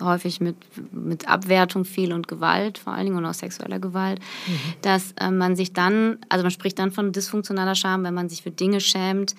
häufig 0.00 0.40
mit, 0.40 0.56
mit 0.92 1.28
Abwertung 1.28 1.84
viel 1.84 2.12
und 2.14 2.26
Gewalt, 2.26 2.78
vor 2.78 2.94
allen 2.94 3.04
Dingen 3.04 3.18
und 3.18 3.26
auch 3.26 3.34
sexueller 3.34 3.78
Gewalt, 3.78 4.20
mhm. 4.46 4.74
dass 4.80 5.12
äh, 5.20 5.30
man 5.30 5.54
sich 5.54 5.74
dann, 5.74 6.18
also 6.30 6.42
man 6.42 6.50
spricht 6.50 6.78
dann 6.78 6.92
von 6.92 7.12
dysfunktionaler 7.12 7.74
Scham, 7.74 8.04
wenn 8.04 8.14
man 8.14 8.30
sich 8.30 8.42
für 8.42 8.50
Dinge 8.50 8.80
schämt, 8.80 9.34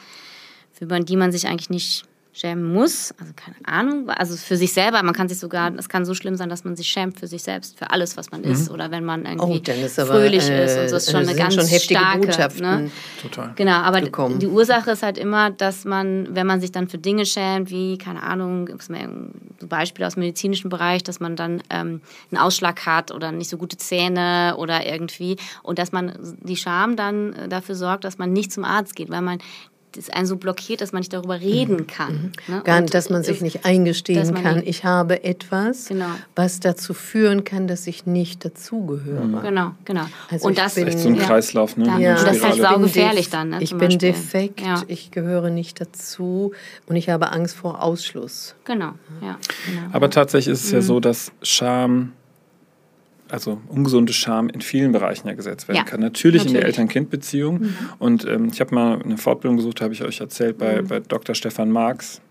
für 0.71 0.85
die 0.85 1.15
man 1.15 1.31
sich 1.31 1.47
eigentlich 1.47 1.71
nicht 1.71 2.05
schämen 2.33 2.73
muss. 2.73 3.13
Also 3.19 3.31
keine 3.35 3.55
Ahnung. 3.63 4.09
Also 4.09 4.35
für 4.35 4.57
sich 4.57 4.73
selber. 4.73 5.01
Man 5.03 5.13
kann 5.13 5.29
sich 5.29 5.39
sogar, 5.39 5.73
es 5.75 5.87
kann 5.87 6.03
so 6.03 6.15
schlimm 6.15 6.35
sein, 6.35 6.49
dass 6.49 6.63
man 6.63 6.75
sich 6.75 6.87
schämt 6.87 7.19
für 7.19 7.27
sich 7.27 7.43
selbst, 7.43 7.77
für 7.77 7.91
alles, 7.91 8.17
was 8.17 8.31
man 8.31 8.41
mhm. 8.41 8.51
ist. 8.51 8.71
Oder 8.71 8.89
wenn 8.89 9.05
man 9.05 9.25
irgendwie 9.25 9.61
oh, 9.65 10.01
aber, 10.01 10.13
fröhlich 10.13 10.49
äh, 10.49 10.65
ist. 10.65 10.77
Und 10.77 10.89
so 10.89 10.95
ist 10.95 11.11
schon 11.11 11.27
eine 11.27 11.35
ganz 11.35 11.53
schon 11.53 11.67
heftige 11.67 11.99
starke. 11.99 12.27
Botschaften 12.27 12.61
ne? 12.61 12.91
Total. 13.21 13.53
Genau, 13.55 13.73
aber 13.73 14.01
gekommen. 14.01 14.39
die 14.39 14.47
Ursache 14.47 14.91
ist 14.91 15.03
halt 15.03 15.19
immer, 15.19 15.51
dass 15.51 15.85
man, 15.85 16.35
wenn 16.35 16.47
man 16.47 16.59
sich 16.59 16.71
dann 16.71 16.87
für 16.87 16.97
Dinge 16.97 17.25
schämt, 17.25 17.69
wie, 17.69 17.99
keine 17.99 18.23
Ahnung, 18.23 18.65
gibt 18.65 18.81
es 18.81 18.89
mir 18.89 18.99
ein 18.99 19.31
Beispiel 19.61 20.03
aus 20.05 20.15
dem 20.15 20.21
medizinischen 20.21 20.69
Bereich, 20.69 21.03
dass 21.03 21.19
man 21.19 21.35
dann 21.35 21.61
ähm, 21.69 22.01
einen 22.31 22.41
Ausschlag 22.41 22.85
hat 22.85 23.11
oder 23.11 23.31
nicht 23.31 23.49
so 23.49 23.57
gute 23.57 23.77
Zähne 23.77 24.55
oder 24.57 24.85
irgendwie. 24.85 25.37
Und 25.61 25.77
dass 25.77 25.91
man 25.91 26.17
die 26.41 26.57
Scham 26.57 26.95
dann 26.95 27.33
äh, 27.33 27.47
dafür 27.47 27.75
sorgt, 27.75 28.03
dass 28.05 28.17
man 28.17 28.33
nicht 28.33 28.51
zum 28.51 28.63
Arzt 28.63 28.95
geht, 28.95 29.11
weil 29.11 29.21
man 29.21 29.37
das 29.97 30.09
einen 30.09 30.25
so 30.25 30.37
blockiert, 30.37 30.81
dass 30.81 30.91
man 30.91 30.99
nicht 30.99 31.13
darüber 31.13 31.39
reden 31.39 31.77
mhm. 31.77 31.87
kann. 31.87 32.13
Mhm. 32.47 32.55
Ne? 32.55 32.61
Gar, 32.63 32.79
und, 32.79 32.93
dass 32.93 33.09
man 33.09 33.23
sich 33.23 33.41
nicht 33.41 33.65
eingestehen 33.65 34.33
kann, 34.33 34.61
ich 34.65 34.83
habe 34.83 35.23
etwas, 35.23 35.87
genau. 35.87 36.07
was 36.35 36.59
dazu 36.59 36.93
führen 36.93 37.43
kann, 37.43 37.67
dass 37.67 37.87
ich 37.87 38.05
nicht 38.05 38.43
dazugehöre. 38.45 39.25
Mhm. 39.25 39.41
Genau, 39.41 39.71
genau. 39.85 40.05
Also 40.29 40.47
und 40.47 40.57
das 40.57 40.77
ist 40.77 40.87
echt 40.87 40.99
so 40.99 41.09
ein 41.09 41.17
Kreislauf, 41.17 41.77
ne? 41.77 41.85
Ja. 41.99 42.17
Und 42.17 42.27
das 42.27 42.37
ist 42.37 42.43
halt 42.43 42.61
saugefährlich 42.61 43.29
dann. 43.29 43.49
Ne, 43.49 43.61
ich 43.61 43.71
bin 43.71 43.79
Beispiel. 43.79 43.97
defekt, 43.97 44.61
ja. 44.61 44.81
ich 44.87 45.11
gehöre 45.11 45.49
nicht 45.49 45.79
dazu 45.79 46.51
und 46.87 46.95
ich 46.95 47.09
habe 47.09 47.31
Angst 47.31 47.55
vor 47.55 47.81
Ausschluss. 47.81 48.55
Genau, 48.65 48.93
ja. 49.21 49.37
Genau. 49.65 49.81
Aber 49.91 50.09
tatsächlich 50.09 50.53
ist 50.53 50.65
es 50.65 50.71
mhm. 50.71 50.75
ja 50.75 50.81
so, 50.81 50.99
dass 50.99 51.31
Scham 51.41 52.13
also 53.33 53.59
ungesunde 53.67 54.13
Scham 54.13 54.47
in 54.47 54.61
vielen 54.61 54.91
Bereichen 54.91 55.27
ja 55.27 55.33
gesetzt 55.33 55.67
werden 55.67 55.77
ja, 55.77 55.83
kann. 55.83 55.99
Natürlich, 55.99 56.41
natürlich. 56.41 56.53
in 56.53 56.53
der 56.53 56.65
Eltern-Kind-Beziehung. 56.67 57.61
Mhm. 57.61 57.75
Und 57.97 58.25
ähm, 58.25 58.49
ich 58.53 58.61
habe 58.61 58.75
mal 58.75 59.01
eine 59.01 59.17
Fortbildung 59.17 59.57
gesucht, 59.57 59.81
habe 59.81 59.91
ich 59.91 60.03
euch 60.03 60.19
erzählt, 60.19 60.59
bei, 60.59 60.83
mhm. 60.83 60.87
bei 60.87 60.99
Dr. 60.99 61.33
Stefan 61.33 61.71
Marx. 61.71 62.21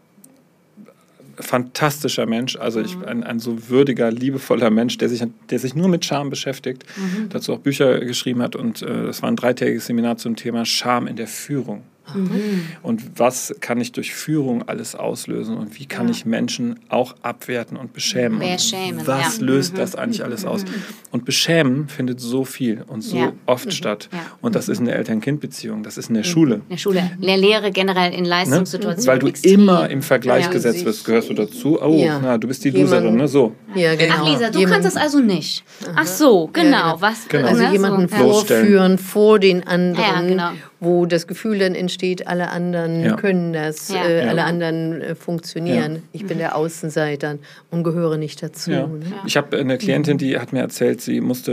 Fantastischer 1.40 2.26
Mensch, 2.26 2.56
also 2.56 2.80
ich, 2.80 2.96
mhm. 2.96 3.04
ein, 3.04 3.24
ein 3.24 3.40
so 3.40 3.68
würdiger, 3.68 4.12
liebevoller 4.12 4.70
Mensch, 4.70 4.98
der 4.98 5.08
sich, 5.08 5.24
der 5.50 5.58
sich 5.58 5.74
nur 5.74 5.88
mit 5.88 6.04
Scham 6.04 6.30
beschäftigt, 6.30 6.84
mhm. 6.96 7.30
dazu 7.30 7.54
auch 7.54 7.58
Bücher 7.58 7.98
geschrieben 7.98 8.42
hat 8.42 8.54
und 8.54 8.82
äh, 8.82 9.06
das 9.06 9.22
war 9.22 9.30
ein 9.30 9.36
dreitägiges 9.36 9.86
Seminar 9.86 10.18
zum 10.18 10.36
Thema 10.36 10.64
Scham 10.66 11.08
in 11.08 11.16
der 11.16 11.26
Führung. 11.26 11.82
Mhm. 12.14 12.66
Und 12.82 13.18
was 13.18 13.54
kann 13.60 13.80
ich 13.80 13.92
durch 13.92 14.12
Führung 14.14 14.68
alles 14.68 14.94
auslösen 14.94 15.56
und 15.56 15.78
wie 15.78 15.86
kann 15.86 16.08
ja. 16.08 16.12
ich 16.12 16.26
Menschen 16.26 16.78
auch 16.88 17.14
abwerten 17.22 17.76
und 17.76 17.92
beschämen? 17.92 18.38
Beschämen, 18.38 19.06
was 19.06 19.38
ja. 19.38 19.44
löst 19.44 19.74
mhm. 19.74 19.78
das 19.78 19.94
eigentlich 19.94 20.24
alles 20.24 20.44
aus? 20.44 20.64
Mhm. 20.64 20.74
Und 21.10 21.24
beschämen 21.24 21.88
findet 21.88 22.20
so 22.20 22.44
viel 22.44 22.84
und 22.86 23.02
so 23.02 23.16
ja. 23.16 23.32
oft 23.46 23.66
mhm. 23.66 23.70
statt. 23.70 24.08
Und 24.40 24.54
das 24.54 24.68
ist 24.68 24.78
in 24.78 24.86
der 24.86 24.96
Eltern-Kind-Beziehung, 24.96 25.82
das 25.82 25.96
ist 25.96 26.08
in 26.08 26.14
der 26.14 26.24
Schule. 26.24 26.56
In 26.56 26.62
der 26.70 26.76
Schule, 26.76 27.10
in 27.20 27.26
der 27.26 27.36
Lehre 27.36 27.70
generell 27.70 28.12
in 28.12 28.24
Leistungssituationen. 28.24 29.04
Ne? 29.04 29.06
Weil 29.06 29.18
du 29.18 29.26
extrem. 29.28 29.60
immer 29.60 29.88
im 29.88 30.02
Vergleich 30.02 30.50
gesetzt 30.50 30.84
wirst, 30.84 31.04
gehörst 31.04 31.30
du 31.30 31.34
dazu. 31.34 31.80
Oh, 31.80 32.04
na, 32.22 32.38
du 32.38 32.48
bist 32.48 32.64
die 32.64 32.70
Loserin, 32.70 33.16
ne? 33.16 33.28
So. 33.28 33.54
Ja, 33.74 33.94
genau. 33.94 34.14
Ach 34.18 34.28
Lisa, 34.28 34.50
du 34.50 34.58
jemand, 34.58 34.82
kannst 34.82 34.96
das 34.96 35.02
also 35.02 35.20
nicht. 35.20 35.64
Ach 35.94 36.06
so, 36.06 36.50
genau. 36.52 36.96
Was, 37.00 37.28
genau. 37.28 37.48
Also 37.48 37.64
jemanden 37.64 38.08
so. 38.08 38.16
vorführen 38.16 38.98
vor 38.98 39.38
den 39.38 39.66
anderen, 39.66 40.28
genau. 40.28 40.50
Wo 40.82 41.06
das 41.06 41.28
Gefühl 41.28 41.60
dann 41.60 41.76
entsteht, 41.76 42.26
alle 42.26 42.50
anderen 42.50 43.04
ja. 43.04 43.14
können 43.14 43.52
das, 43.52 43.88
ja. 43.88 44.04
Äh, 44.04 44.28
alle 44.28 44.42
anderen 44.42 45.00
äh, 45.00 45.14
funktionieren. 45.14 45.94
Ja. 45.94 46.00
Ich 46.10 46.26
bin 46.26 46.38
der 46.38 46.56
Außenseiter 46.56 47.38
und 47.70 47.84
gehöre 47.84 48.16
nicht 48.16 48.42
dazu. 48.42 48.72
Ne? 48.72 49.00
Ich 49.24 49.36
habe 49.36 49.56
eine 49.56 49.78
Klientin, 49.78 50.18
die 50.18 50.36
hat 50.36 50.52
mir 50.52 50.58
erzählt, 50.58 51.00
sie 51.00 51.20
musste 51.20 51.52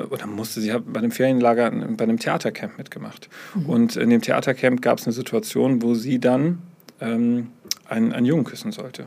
äh, 0.00 0.04
oder 0.04 0.28
musste, 0.28 0.60
sie 0.60 0.72
hat 0.72 0.84
bei 0.92 1.00
einem 1.00 1.10
Ferienlager 1.10 1.72
bei 1.72 2.04
einem 2.04 2.20
Theatercamp 2.20 2.78
mitgemacht. 2.78 3.28
Mhm. 3.56 3.66
Und 3.66 3.96
in 3.96 4.10
dem 4.10 4.22
Theatercamp 4.22 4.80
gab 4.80 4.98
es 4.98 5.06
eine 5.06 5.12
Situation, 5.12 5.82
wo 5.82 5.94
sie 5.94 6.20
dann 6.20 6.58
ähm, 7.00 7.48
einen, 7.88 8.12
einen 8.12 8.26
Jungen 8.26 8.44
küssen 8.44 8.70
sollte. 8.70 9.06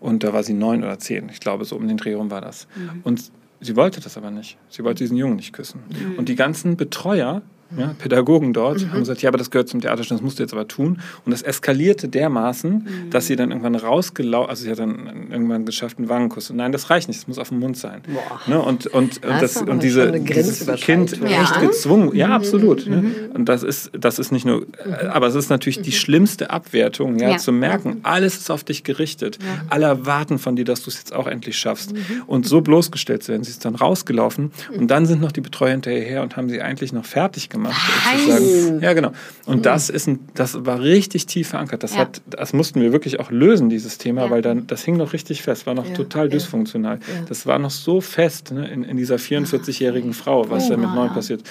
Und 0.00 0.22
da 0.22 0.32
war 0.34 0.42
sie 0.42 0.52
neun 0.52 0.84
oder 0.84 0.98
zehn, 0.98 1.28
ich 1.30 1.40
glaube, 1.40 1.64
so 1.64 1.76
um 1.76 1.88
den 1.88 1.96
Dreh 1.96 2.12
rum 2.12 2.30
war 2.30 2.42
das. 2.42 2.68
Mhm. 2.76 3.00
Und 3.04 3.32
sie 3.60 3.74
wollte 3.74 4.00
das 4.00 4.16
aber 4.18 4.30
nicht. 4.30 4.58
Sie 4.68 4.84
wollte 4.84 5.02
diesen 5.02 5.16
Jungen 5.16 5.36
nicht 5.36 5.52
küssen. 5.54 5.80
Mhm. 5.88 6.18
Und 6.18 6.28
die 6.28 6.36
ganzen 6.36 6.76
Betreuer 6.76 7.42
ja, 7.76 7.94
Pädagogen 7.98 8.52
dort 8.54 8.80
mhm. 8.80 8.92
haben 8.92 9.00
gesagt, 9.00 9.20
ja, 9.20 9.28
aber 9.28 9.36
das 9.36 9.50
gehört 9.50 9.68
zum 9.68 9.80
Theaterstück, 9.80 10.16
das 10.16 10.22
musst 10.22 10.38
du 10.38 10.42
jetzt 10.42 10.54
aber 10.54 10.66
tun. 10.66 11.00
Und 11.26 11.32
das 11.32 11.42
eskalierte 11.42 12.08
dermaßen, 12.08 12.72
mhm. 12.72 13.10
dass 13.10 13.26
sie 13.26 13.36
dann 13.36 13.50
irgendwann 13.50 13.74
rausgelaufen, 13.74 14.48
also 14.48 14.64
sie 14.64 14.70
hat 14.70 14.78
dann 14.78 15.28
irgendwann 15.30 15.66
geschafft, 15.66 15.98
einen 15.98 16.08
Wangenkuss. 16.08 16.50
Und 16.50 16.56
nein, 16.56 16.72
das 16.72 16.88
reicht 16.88 17.08
nicht, 17.08 17.20
das 17.20 17.28
muss 17.28 17.38
auf 17.38 17.50
dem 17.50 17.58
Mund 17.58 17.76
sein. 17.76 18.00
Ne? 18.46 18.60
Und, 18.60 18.86
und, 18.86 19.22
und, 19.22 19.42
das, 19.42 19.60
und 19.60 19.82
diese, 19.82 20.12
dieses 20.12 20.66
Kind 20.80 21.18
ja. 21.18 21.42
echt 21.42 21.60
gezwungen, 21.60 22.14
ja, 22.16 22.28
mhm. 22.28 22.32
absolut. 22.32 22.86
Ne? 22.86 23.02
Mhm. 23.02 23.14
Und 23.34 23.48
das 23.50 23.62
ist, 23.62 23.90
das 23.92 24.18
ist 24.18 24.32
nicht 24.32 24.46
nur, 24.46 24.62
äh, 24.62 25.06
aber 25.08 25.26
es 25.26 25.34
ist 25.34 25.50
natürlich 25.50 25.82
die 25.82 25.90
mhm. 25.90 25.94
schlimmste 25.94 26.50
Abwertung, 26.50 27.18
ja, 27.18 27.30
ja. 27.32 27.36
zu 27.36 27.52
merken, 27.52 27.98
alles 28.02 28.38
ist 28.38 28.50
auf 28.50 28.64
dich 28.64 28.82
gerichtet. 28.82 29.38
Alle 29.68 29.86
erwarten 29.86 30.38
von 30.38 30.56
dir, 30.56 30.64
dass 30.64 30.82
du 30.82 30.90
es 30.90 30.96
jetzt 30.96 31.12
auch 31.12 31.26
endlich 31.26 31.58
schaffst. 31.58 31.92
Mhm. 31.92 32.22
Und 32.26 32.46
so 32.46 32.62
bloßgestellt 32.62 33.22
zu 33.22 33.32
werden. 33.32 33.44
Sie 33.44 33.50
ist 33.50 33.64
dann 33.64 33.74
rausgelaufen 33.74 34.52
und 34.74 34.90
dann 34.90 35.04
sind 35.04 35.20
noch 35.20 35.32
die 35.32 35.40
Betreuer 35.42 35.72
hinterher 35.72 36.22
und 36.22 36.36
haben 36.36 36.48
sie 36.48 36.62
eigentlich 36.62 36.92
noch 36.92 37.04
fertig 37.04 37.50
gemacht 37.50 37.57
gemacht. 37.58 37.80
Sozusagen. 38.26 38.80
Ja, 38.80 38.92
genau. 38.92 39.12
Und 39.46 39.66
das 39.66 39.90
ist 39.90 40.06
ein, 40.06 40.20
das 40.34 40.64
war 40.64 40.80
richtig 40.80 41.26
tief 41.26 41.48
verankert. 41.48 41.82
Das 41.82 41.94
ja. 41.94 42.00
hat, 42.00 42.22
das 42.26 42.52
mussten 42.52 42.80
wir 42.80 42.92
wirklich 42.92 43.20
auch 43.20 43.30
lösen, 43.30 43.68
dieses 43.68 43.98
Thema, 43.98 44.24
ja. 44.24 44.30
weil 44.30 44.42
dann, 44.42 44.66
das 44.66 44.84
hing 44.84 44.96
noch 44.96 45.12
richtig 45.12 45.42
fest, 45.42 45.66
war 45.66 45.74
noch 45.74 45.86
ja. 45.86 45.94
total 45.94 46.28
dysfunktional. 46.28 47.00
Das 47.28 47.46
war 47.46 47.58
noch 47.58 47.70
so 47.70 48.00
fest 48.00 48.52
ne, 48.52 48.68
in, 48.68 48.84
in 48.84 48.96
dieser 48.96 49.16
44-jährigen 49.16 50.14
Frau, 50.14 50.48
was 50.50 50.68
da 50.68 50.76
mit 50.76 50.92
neun 50.94 51.12
passiert. 51.12 51.42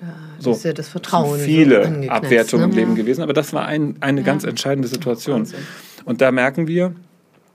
Da 0.00 0.06
so, 0.38 0.52
ist 0.52 0.64
ja 0.64 0.72
das 0.72 0.88
Vertrauen. 0.88 1.40
Viele 1.40 2.02
so 2.04 2.10
Abwertungen 2.10 2.66
ne? 2.66 2.70
im 2.70 2.76
Leben 2.78 2.94
gewesen, 2.94 3.22
aber 3.22 3.32
das 3.32 3.52
war 3.52 3.64
ein, 3.66 3.96
eine 4.00 4.22
ganz 4.22 4.44
entscheidende 4.44 4.88
Situation. 4.88 5.46
Und 6.04 6.20
da 6.20 6.30
merken 6.30 6.68
wir, 6.68 6.94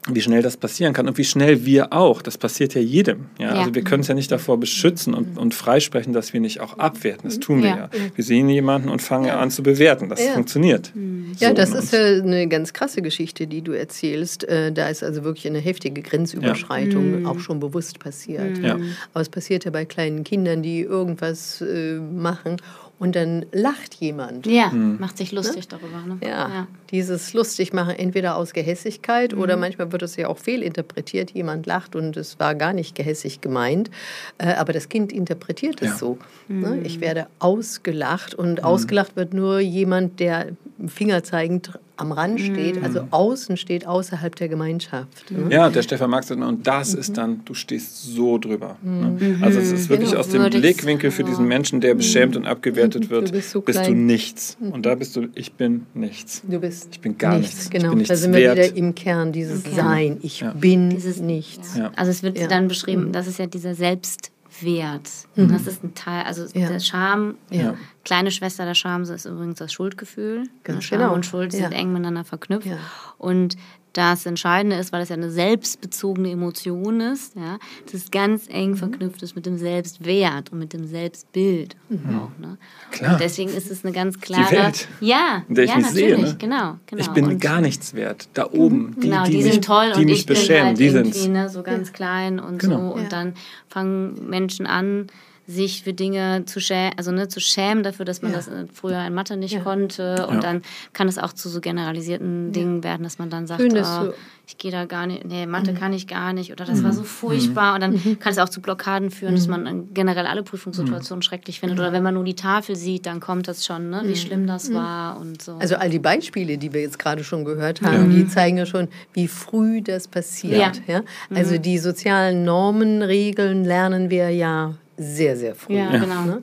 wie 0.07 0.21
schnell 0.21 0.41
das 0.41 0.57
passieren 0.57 0.93
kann 0.93 1.07
und 1.07 1.17
wie 1.19 1.23
schnell 1.23 1.63
wir 1.63 1.93
auch. 1.93 2.23
Das 2.23 2.37
passiert 2.37 2.73
ja 2.73 2.81
jedem. 2.81 3.27
Ja? 3.37 3.45
ja. 3.45 3.59
Also 3.59 3.75
wir 3.75 3.83
können 3.83 4.01
es 4.01 4.07
ja 4.07 4.15
nicht 4.15 4.31
davor 4.31 4.59
beschützen 4.59 5.13
und, 5.13 5.37
und 5.37 5.53
freisprechen, 5.53 6.11
dass 6.11 6.33
wir 6.33 6.39
nicht 6.39 6.59
auch 6.59 6.79
abwerten. 6.79 7.29
Das 7.29 7.39
tun 7.39 7.61
wir 7.61 7.69
ja. 7.69 7.77
ja. 7.77 7.89
Wir 8.15 8.23
sehen 8.23 8.49
jemanden 8.49 8.89
und 8.89 9.01
fangen 9.01 9.25
ja. 9.25 9.39
an 9.39 9.51
zu 9.51 9.61
bewerten. 9.61 10.09
Das 10.09 10.21
funktioniert. 10.21 10.91
Mhm. 10.95 11.33
Ja, 11.37 11.49
so 11.49 11.53
das 11.53 11.73
ist 11.73 11.93
ja 11.93 11.99
eine 11.99 12.47
ganz 12.47 12.73
krasse 12.73 13.03
Geschichte, 13.03 13.45
die 13.45 13.61
du 13.61 13.73
erzählst. 13.73 14.43
Äh, 14.43 14.71
da 14.71 14.89
ist 14.89 15.03
also 15.03 15.23
wirklich 15.23 15.45
eine 15.45 15.59
heftige 15.59 16.01
Grenzüberschreitung 16.01 17.25
auch 17.27 17.39
schon 17.39 17.59
bewusst 17.59 17.99
passiert. 17.99 18.57
Mhm. 18.57 18.95
Aber 19.13 19.21
es 19.21 19.29
passiert 19.29 19.65
ja 19.65 19.71
bei 19.71 19.85
kleinen 19.85 20.23
Kindern, 20.23 20.63
die 20.63 20.81
irgendwas 20.81 21.61
äh, 21.61 21.99
machen 21.99 22.57
und 23.01 23.15
dann 23.15 23.47
lacht 23.51 23.95
jemand. 23.95 24.45
Ja, 24.45 24.69
mhm. 24.69 24.97
macht 24.99 25.17
sich 25.17 25.31
lustig 25.31 25.67
ne? 25.71 25.79
darüber. 25.79 26.05
Ne? 26.05 26.17
Ja, 26.21 26.47
ja, 26.49 26.67
dieses 26.91 27.33
lustig 27.33 27.73
machen, 27.73 27.95
entweder 27.95 28.35
aus 28.35 28.53
Gehässigkeit 28.53 29.33
mhm. 29.33 29.41
oder 29.41 29.57
manchmal 29.57 29.91
wird 29.91 30.03
es 30.03 30.17
ja 30.17 30.27
auch 30.27 30.37
fehlinterpretiert. 30.37 31.31
Jemand 31.31 31.65
lacht 31.65 31.95
und 31.95 32.15
es 32.15 32.39
war 32.39 32.53
gar 32.53 32.73
nicht 32.73 32.93
gehässig 32.93 33.41
gemeint, 33.41 33.89
äh, 34.37 34.53
aber 34.53 34.71
das 34.71 34.87
Kind 34.87 35.11
interpretiert 35.11 35.81
es 35.81 35.89
ja. 35.89 35.97
so. 35.97 36.19
Ne? 36.47 36.75
Mhm. 36.75 36.85
Ich 36.85 37.01
werde 37.01 37.25
ausgelacht 37.39 38.35
und 38.35 38.59
mhm. 38.59 38.65
ausgelacht 38.65 39.15
wird 39.15 39.33
nur 39.33 39.59
jemand, 39.59 40.19
der 40.19 40.49
fingerzeigend 40.85 41.79
am 42.01 42.11
Rand 42.11 42.39
steht, 42.41 42.83
also 42.83 43.03
mhm. 43.03 43.07
außen 43.11 43.57
steht, 43.57 43.87
außerhalb 43.87 44.35
der 44.35 44.49
Gemeinschaft. 44.49 45.31
Ne? 45.31 45.47
Ja, 45.49 45.69
der 45.69 45.81
Stefan 45.83 46.09
Marx 46.09 46.27
sagt, 46.27 46.41
und 46.41 46.67
das 46.67 46.93
mhm. 46.93 46.99
ist 46.99 47.17
dann, 47.17 47.41
du 47.45 47.53
stehst 47.53 48.03
so 48.03 48.37
drüber. 48.37 48.77
Ne? 48.81 49.17
Mhm. 49.19 49.43
Also 49.43 49.59
es 49.59 49.71
ist 49.71 49.89
wirklich 49.89 50.09
genau. 50.09 50.21
aus 50.21 50.29
dem 50.29 50.49
Blickwinkel 50.49 51.11
für 51.11 51.23
diesen 51.23 51.47
Menschen, 51.47 51.79
der 51.81 51.95
beschämt 51.95 52.35
und 52.35 52.45
abgewertet 52.45 53.09
wird, 53.09 53.29
du 53.29 53.33
bist, 53.33 53.51
so 53.51 53.61
bist, 53.61 53.87
du 53.87 53.93
nichts. 53.93 54.57
Und 54.59 54.85
da 54.85 54.95
bist 54.95 55.15
du, 55.15 55.27
ich 55.35 55.53
bin 55.53 55.85
nichts. 55.93 56.41
Du 56.47 56.59
bist 56.59 56.89
ich 56.91 57.01
bin 57.01 57.17
gar 57.17 57.37
nichts. 57.37 57.55
nichts. 57.55 57.69
Genau, 57.69 57.93
nichts 57.93 58.09
da 58.09 58.15
sind 58.15 58.33
wir 58.33 58.51
wieder 58.51 58.75
im 58.75 58.95
Kern, 58.95 59.31
dieses 59.31 59.63
Kern. 59.63 59.75
Sein. 59.75 60.17
Ich 60.21 60.41
ja. 60.41 60.51
bin 60.53 60.89
dieses 60.89 61.21
nichts. 61.21 61.77
Ja. 61.77 61.91
Also 61.95 62.11
es 62.11 62.23
wird 62.23 62.39
dann 62.49 62.67
beschrieben, 62.67 63.11
das 63.11 63.27
ist 63.27 63.39
ja 63.39 63.45
dieser 63.45 63.75
Selbst 63.75 64.30
Wert. 64.63 65.09
Mhm. 65.35 65.51
Das 65.51 65.67
ist 65.67 65.83
ein 65.83 65.93
Teil, 65.93 66.23
also 66.23 66.45
ja. 66.57 66.67
der 66.69 66.79
Scham, 66.79 67.35
ja. 67.49 67.75
kleine 68.03 68.31
Schwester 68.31 68.65
der 68.65 68.75
Scham 68.75 69.03
ist 69.03 69.25
übrigens 69.25 69.59
das 69.59 69.73
Schuldgefühl. 69.73 70.43
Ganz 70.63 70.83
Scham 70.83 70.99
genau. 70.99 71.13
und 71.13 71.25
Schuld 71.25 71.51
sind 71.51 71.71
eng 71.71 71.91
miteinander 71.91 72.23
verknüpft. 72.23 72.69
Und 73.17 73.57
das 73.93 74.25
Entscheidende 74.25 74.77
ist, 74.77 74.93
weil 74.93 75.01
es 75.01 75.09
ja 75.09 75.15
eine 75.15 75.29
selbstbezogene 75.29 76.31
Emotion 76.31 77.01
ist, 77.01 77.35
ja, 77.35 77.59
dass 77.85 77.93
es 77.93 78.11
ganz 78.11 78.47
eng 78.49 78.71
mhm. 78.71 78.77
verknüpft 78.77 79.21
ist 79.21 79.35
mit 79.35 79.45
dem 79.45 79.57
Selbstwert 79.57 80.51
und 80.51 80.59
mit 80.59 80.73
dem 80.73 80.85
Selbstbild. 80.85 81.75
Mhm. 81.89 82.19
Auch, 82.19 82.39
ne? 82.39 82.57
Klar. 82.91 83.13
Und 83.13 83.21
deswegen 83.21 83.49
ist 83.49 83.69
es 83.69 83.83
eine 83.83 83.93
ganz 83.93 84.19
klare. 84.19 84.47
Die 84.49 84.55
Welt, 84.55 84.87
ja, 85.01 85.43
in 85.47 85.55
der 85.55 85.65
ich 85.65 85.69
ja, 85.71 85.77
mich 85.77 85.85
natürlich, 85.87 86.15
sehe. 86.15 86.25
Ne? 86.25 86.35
Genau, 86.39 86.77
genau. 86.85 87.01
Ich 87.01 87.09
bin 87.09 87.25
und 87.25 87.41
gar 87.41 87.59
nichts 87.59 87.93
wert. 87.93 88.29
Da 88.33 88.49
oben. 88.49 88.95
Die, 88.95 89.09
genau, 89.09 89.25
die, 89.25 89.31
die 89.31 89.43
sind 89.43 89.55
mich, 89.55 89.61
toll 89.61 89.91
die 89.93 89.99
und 89.99 90.05
mich 90.05 90.19
ich 90.19 90.25
beschämen, 90.25 90.75
bin 90.75 90.93
halt 90.95 91.05
die 91.05 91.11
irgendwie 91.11 91.27
ne, 91.27 91.49
so 91.49 91.63
ganz 91.63 91.91
klein 91.91 92.39
und 92.39 92.59
genau. 92.59 92.89
so. 92.89 92.95
Und 92.95 93.03
ja. 93.03 93.09
dann 93.09 93.33
fangen 93.67 94.29
Menschen 94.29 94.67
an, 94.67 95.07
sich 95.47 95.83
für 95.83 95.93
Dinge 95.93 96.45
zu 96.45 96.59
schämen, 96.59 96.93
also 96.97 97.11
ne, 97.11 97.27
zu 97.27 97.39
schämen 97.39 97.83
dafür, 97.83 98.05
dass 98.05 98.21
man 98.21 98.31
ja. 98.31 98.37
das 98.37 98.47
äh, 98.47 98.65
früher 98.73 99.05
in 99.05 99.13
Mathe 99.13 99.37
nicht 99.37 99.53
ja. 99.53 99.61
konnte. 99.61 100.27
Und 100.27 100.35
ja. 100.35 100.41
dann 100.41 100.61
kann 100.93 101.07
es 101.07 101.17
auch 101.17 101.33
zu 101.33 101.49
so 101.49 101.61
generalisierten 101.61 102.51
Dingen 102.51 102.83
werden, 102.83 103.03
dass 103.03 103.19
man 103.19 103.29
dann 103.29 103.47
sagt, 103.47 103.61
oh, 103.61 104.13
ich 104.47 104.57
gehe 104.57 104.71
da 104.71 104.85
gar 104.85 105.07
nicht, 105.07 105.23
nee, 105.25 105.45
Mathe 105.45 105.71
mhm. 105.71 105.77
kann 105.77 105.93
ich 105.93 106.07
gar 106.07 106.33
nicht 106.33 106.51
oder 106.51 106.65
das 106.65 106.79
mhm. 106.79 106.83
war 106.83 106.93
so 106.93 107.03
furchtbar. 107.03 107.75
Und 107.75 107.81
dann 107.81 107.93
mhm. 107.93 108.19
kann 108.19 108.31
es 108.31 108.37
auch 108.37 108.49
zu 108.49 108.61
Blockaden 108.61 109.09
führen, 109.09 109.35
dass 109.35 109.47
mhm. 109.47 109.63
man 109.63 109.93
generell 109.93 110.25
alle 110.25 110.43
Prüfungssituationen 110.43 111.19
mhm. 111.19 111.23
schrecklich 111.23 111.59
findet. 111.59 111.79
Oder 111.79 111.93
wenn 111.93 112.03
man 112.03 112.15
nur 112.15 112.23
die 112.23 112.35
Tafel 112.35 112.75
sieht, 112.75 113.05
dann 113.05 113.19
kommt 113.19 113.47
das 113.47 113.65
schon, 113.65 113.89
ne, 113.89 114.01
wie 114.03 114.09
mhm. 114.09 114.15
schlimm 114.15 114.47
das 114.47 114.73
war 114.73 115.19
und 115.19 115.41
so. 115.41 115.55
Also 115.55 115.75
all 115.75 115.89
die 115.89 115.99
Beispiele, 115.99 116.57
die 116.57 116.73
wir 116.73 116.81
jetzt 116.81 116.99
gerade 116.99 117.23
schon 117.23 117.45
gehört 117.45 117.81
haben, 117.81 118.11
die 118.11 118.27
zeigen 118.27 118.57
ja 118.57 118.65
schon, 118.65 118.89
wie 119.13 119.27
früh 119.27 119.81
das 119.81 120.07
passiert. 120.07 120.81
Ja. 120.87 121.01
Also 121.33 121.57
die 121.57 121.77
sozialen 121.77 122.43
Normen, 122.43 123.01
Regeln 123.01 123.63
lernen 123.63 124.09
wir 124.09 124.29
ja 124.29 124.75
sehr, 124.97 125.37
sehr 125.37 125.55
früh. 125.55 125.75
Ja, 125.75 125.89
genau. 125.91 126.23
Ne? 126.25 126.41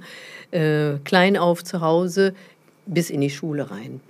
Äh, 0.51 0.99
klein 1.05 1.37
auf 1.37 1.63
zu 1.63 1.81
Hause 1.81 2.35
bis 2.87 3.11
in 3.11 3.21
die 3.21 3.31
Schule 3.31 3.71
rein. 3.71 4.01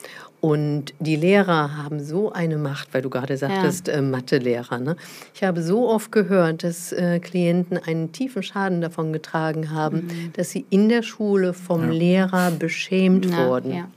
Und 0.41 0.95
die 1.01 1.17
Lehrer 1.17 1.77
haben 1.77 1.99
so 1.99 2.31
eine 2.31 2.59
Macht, 2.59 2.95
weil 2.95 3.03
du 3.03 3.11
gerade 3.11 3.37
sagtest, 3.37 3.89
ja. 3.89 3.95
äh, 3.95 4.03
Mathelehrer. 4.03 4.79
Ne? 4.79 4.97
Ich 5.35 5.43
habe 5.43 5.63
so 5.63 5.89
oft 5.89 6.13
gehört, 6.13 6.63
dass 6.63 6.93
äh, 6.93 7.19
Klienten 7.19 7.77
einen 7.77 8.13
tiefen 8.13 8.45
Schaden 8.45 8.81
davon 8.81 9.13
getragen 9.13 9.73
haben, 9.73 10.07
mhm. 10.07 10.33
dass 10.35 10.51
sie 10.51 10.65
in 10.71 10.89
der 10.89 11.03
Schule 11.03 11.55
vom 11.55 11.87
ja. 11.87 11.99
Lehrer 11.99 12.51
beschämt 12.53 13.27
Na, 13.29 13.49
wurden. 13.49 13.73
Ja. 13.73 13.89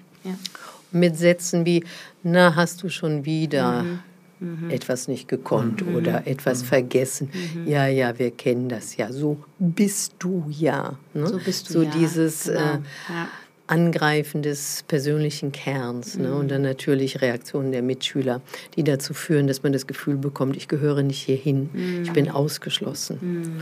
mit 0.92 1.16
Sätzen 1.16 1.66
wie, 1.66 1.84
na, 2.24 2.56
hast 2.56 2.82
du 2.82 2.90
schon 2.90 3.24
wieder 3.24 3.84
mhm. 3.84 4.00
Mhm. 4.42 4.72
etwas 4.72 5.08
nicht 5.08 5.28
gekonnt 5.28 5.86
mhm. 5.86 5.96
oder 5.96 6.26
etwas 6.26 6.64
mhm. 6.64 6.68
vergessen. 6.68 7.30
Mhm. 7.32 7.68
Ja, 7.68 7.86
ja, 7.86 8.18
wir 8.18 8.32
kennen 8.32 8.70
das 8.70 8.98
ja. 8.98 9.12
So 9.12 9.38
bist 9.60 10.16
du 10.18 10.46
ja. 10.50 10.98
Ne? 11.14 11.28
So 11.28 11.38
bist 11.38 11.70
du 11.70 11.74
so 11.74 11.82
ja. 11.84 11.92
dieses 11.92 12.46
genau. 12.46 12.60
äh, 12.60 12.80
ja. 13.10 13.28
Angreifen 13.68 14.42
des 14.42 14.84
persönlichen 14.88 15.52
Kerns 15.52 16.18
ne? 16.18 16.34
und 16.34 16.50
dann 16.50 16.64
natürlich 16.64 17.22
Reaktionen 17.22 17.72
der 17.72 17.84
Mitschüler, 17.84 18.42
die 18.76 18.84
dazu 18.84 19.14
führen, 19.14 19.46
dass 19.48 19.62
man 19.64 19.74
das 19.74 19.88
Gefühl 19.88 20.18
bekommt, 20.18 20.58
ich 20.58 20.68
gehöre 20.68 21.04
nicht 21.04 21.22
hierhin, 21.22 21.70
ich 22.04 22.12
bin 22.12 22.30
ausgeschlossen. 22.30 23.62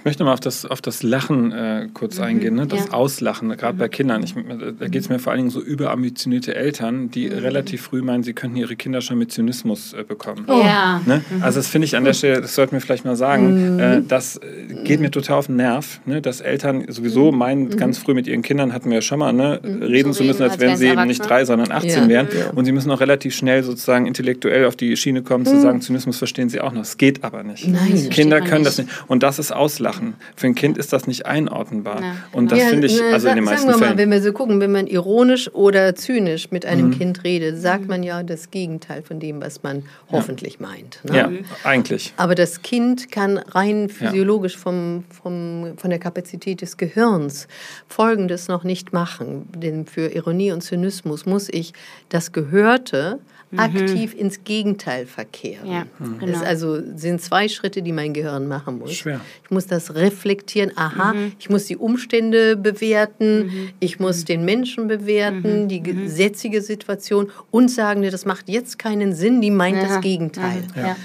Ich 0.00 0.04
möchte 0.06 0.24
mal 0.24 0.32
auf 0.32 0.40
das, 0.40 0.64
auf 0.64 0.80
das 0.80 1.02
Lachen 1.02 1.52
äh, 1.52 1.86
kurz 1.92 2.16
mhm. 2.16 2.24
eingehen, 2.24 2.54
ne? 2.54 2.66
das 2.66 2.86
ja. 2.86 2.92
Auslachen, 2.92 3.50
gerade 3.50 3.76
bei 3.76 3.88
Kindern. 3.88 4.22
Ich, 4.22 4.34
da 4.78 4.88
geht 4.88 5.02
es 5.02 5.10
mir 5.10 5.18
vor 5.18 5.32
allen 5.32 5.40
Dingen 5.40 5.50
so 5.50 5.60
überambitionierte 5.60 6.54
Eltern, 6.54 7.10
die 7.10 7.28
mhm. 7.28 7.36
relativ 7.36 7.82
früh 7.82 8.00
meinen, 8.00 8.22
sie 8.22 8.32
könnten 8.32 8.56
ihre 8.56 8.76
Kinder 8.76 9.02
schon 9.02 9.18
mit 9.18 9.30
Zynismus 9.30 9.92
äh, 9.92 10.02
bekommen. 10.02 10.46
Oh. 10.48 10.58
Ja. 10.64 11.02
Ne? 11.04 11.22
Mhm. 11.28 11.42
Also 11.42 11.58
das 11.58 11.68
finde 11.68 11.84
ich 11.84 11.96
an 11.96 12.04
der 12.04 12.14
Stelle, 12.14 12.40
das 12.40 12.54
sollten 12.54 12.72
wir 12.72 12.80
vielleicht 12.80 13.04
mal 13.04 13.14
sagen, 13.14 13.74
mhm. 13.74 13.78
äh, 13.78 14.00
das 14.00 14.38
äh, 14.38 14.84
geht 14.84 15.00
mir 15.00 15.10
total 15.10 15.36
auf 15.36 15.48
den 15.48 15.56
Nerv, 15.56 16.00
ne? 16.06 16.22
dass 16.22 16.40
Eltern 16.40 16.86
sowieso 16.88 17.30
mhm. 17.30 17.36
meinen, 17.38 17.64
mhm. 17.64 17.76
ganz 17.76 17.98
früh 17.98 18.14
mit 18.14 18.26
ihren 18.26 18.40
Kindern, 18.40 18.72
hatten 18.72 18.88
wir 18.88 18.96
ja 18.96 19.02
schon 19.02 19.18
mal, 19.18 19.34
ne? 19.34 19.60
reden 19.62 20.14
so 20.14 20.20
zu 20.20 20.24
müssen, 20.24 20.44
als, 20.44 20.52
als 20.52 20.60
wären 20.62 20.78
sie 20.78 20.86
eben 20.86 21.06
nicht 21.08 21.28
drei, 21.28 21.44
sondern 21.44 21.70
18 21.70 21.90
ja. 21.90 22.08
wären. 22.08 22.28
Ja. 22.34 22.52
Und 22.54 22.64
sie 22.64 22.72
müssen 22.72 22.90
auch 22.90 23.00
relativ 23.00 23.34
schnell 23.34 23.62
sozusagen 23.64 24.06
intellektuell 24.06 24.64
auf 24.64 24.76
die 24.76 24.96
Schiene 24.96 25.20
kommen, 25.20 25.44
zu 25.44 25.60
sagen, 25.60 25.82
Zynismus 25.82 26.16
verstehen 26.16 26.48
sie 26.48 26.62
auch 26.62 26.72
noch. 26.72 26.80
Es 26.80 26.96
geht 26.96 27.22
aber 27.22 27.42
nicht. 27.42 27.68
Nein, 27.68 28.08
Kinder 28.08 28.40
können 28.40 28.62
nicht. 28.62 28.66
das 28.66 28.78
nicht. 28.78 28.88
Und 29.06 29.22
das 29.22 29.38
ist 29.38 29.52
Auslachen. 29.52 29.89
Für 30.36 30.46
ein 30.46 30.54
Kind 30.54 30.78
ist 30.78 30.92
das 30.92 31.06
nicht 31.06 31.26
einordnenbar. 31.26 32.02
Ja, 32.02 32.16
und 32.32 32.52
das 32.52 32.58
ja, 32.58 32.66
finde 32.66 32.86
ich, 32.86 33.02
also 33.02 33.28
in 33.28 33.36
den 33.36 33.44
meisten 33.44 33.68
sagen 33.68 33.80
wir 33.80 33.88
mal, 33.88 33.98
Wenn 33.98 34.10
wir 34.10 34.22
so 34.22 34.32
gucken, 34.32 34.60
wenn 34.60 34.72
man 34.72 34.86
ironisch 34.86 35.52
oder 35.54 35.94
zynisch 35.94 36.50
mit 36.50 36.66
einem 36.66 36.88
mhm. 36.88 36.98
Kind 36.98 37.24
redet, 37.24 37.60
sagt 37.60 37.88
man 37.88 38.02
ja 38.02 38.22
das 38.22 38.50
Gegenteil 38.50 39.02
von 39.02 39.20
dem, 39.20 39.40
was 39.40 39.62
man 39.62 39.84
hoffentlich 40.10 40.60
meint. 40.60 41.00
Ne? 41.04 41.16
Ja, 41.16 41.30
eigentlich. 41.64 42.12
Aber 42.16 42.34
das 42.34 42.62
Kind 42.62 43.10
kann 43.10 43.38
rein 43.38 43.88
physiologisch 43.88 44.56
vom, 44.56 45.04
vom, 45.10 45.74
von 45.76 45.90
der 45.90 45.98
Kapazität 45.98 46.60
des 46.60 46.76
Gehirns 46.76 47.48
Folgendes 47.88 48.48
noch 48.48 48.64
nicht 48.64 48.92
machen. 48.92 49.48
Denn 49.54 49.86
für 49.86 50.08
Ironie 50.14 50.52
und 50.52 50.62
Zynismus 50.62 51.26
muss 51.26 51.48
ich 51.48 51.72
das 52.08 52.32
Gehörte 52.32 53.18
mhm. 53.50 53.58
aktiv 53.58 54.14
ins 54.14 54.44
Gegenteil 54.44 55.06
verkehren. 55.06 55.70
Ja, 55.70 55.86
mhm. 55.98 56.18
genau. 56.18 56.32
Das 56.32 56.42
also 56.42 56.80
sind 56.96 57.20
zwei 57.20 57.48
Schritte, 57.48 57.82
die 57.82 57.92
mein 57.92 58.12
Gehirn 58.12 58.46
machen 58.48 58.78
muss. 58.78 58.94
Schwer. 58.94 59.20
Ich 59.44 59.50
muss 59.50 59.66
das 59.66 59.79
reflektieren. 59.94 60.72
Aha, 60.76 61.14
mhm. 61.14 61.32
ich 61.38 61.48
muss 61.48 61.64
die 61.66 61.76
Umstände 61.76 62.56
bewerten, 62.56 63.46
mhm. 63.46 63.68
ich 63.80 63.98
muss 63.98 64.20
mhm. 64.20 64.24
den 64.26 64.44
Menschen 64.44 64.88
bewerten, 64.88 65.62
mhm. 65.62 65.68
die 65.68 65.82
gesetzige 65.82 66.60
Situation 66.60 67.30
und 67.50 67.70
sagen, 67.70 68.02
das 68.02 68.26
macht 68.26 68.48
jetzt 68.48 68.78
keinen 68.78 69.14
Sinn, 69.14 69.40
die 69.40 69.50
meint 69.50 69.78
ja. 69.78 69.88
das 69.88 70.00
Gegenteil. 70.00 70.64
Ja. 70.76 70.96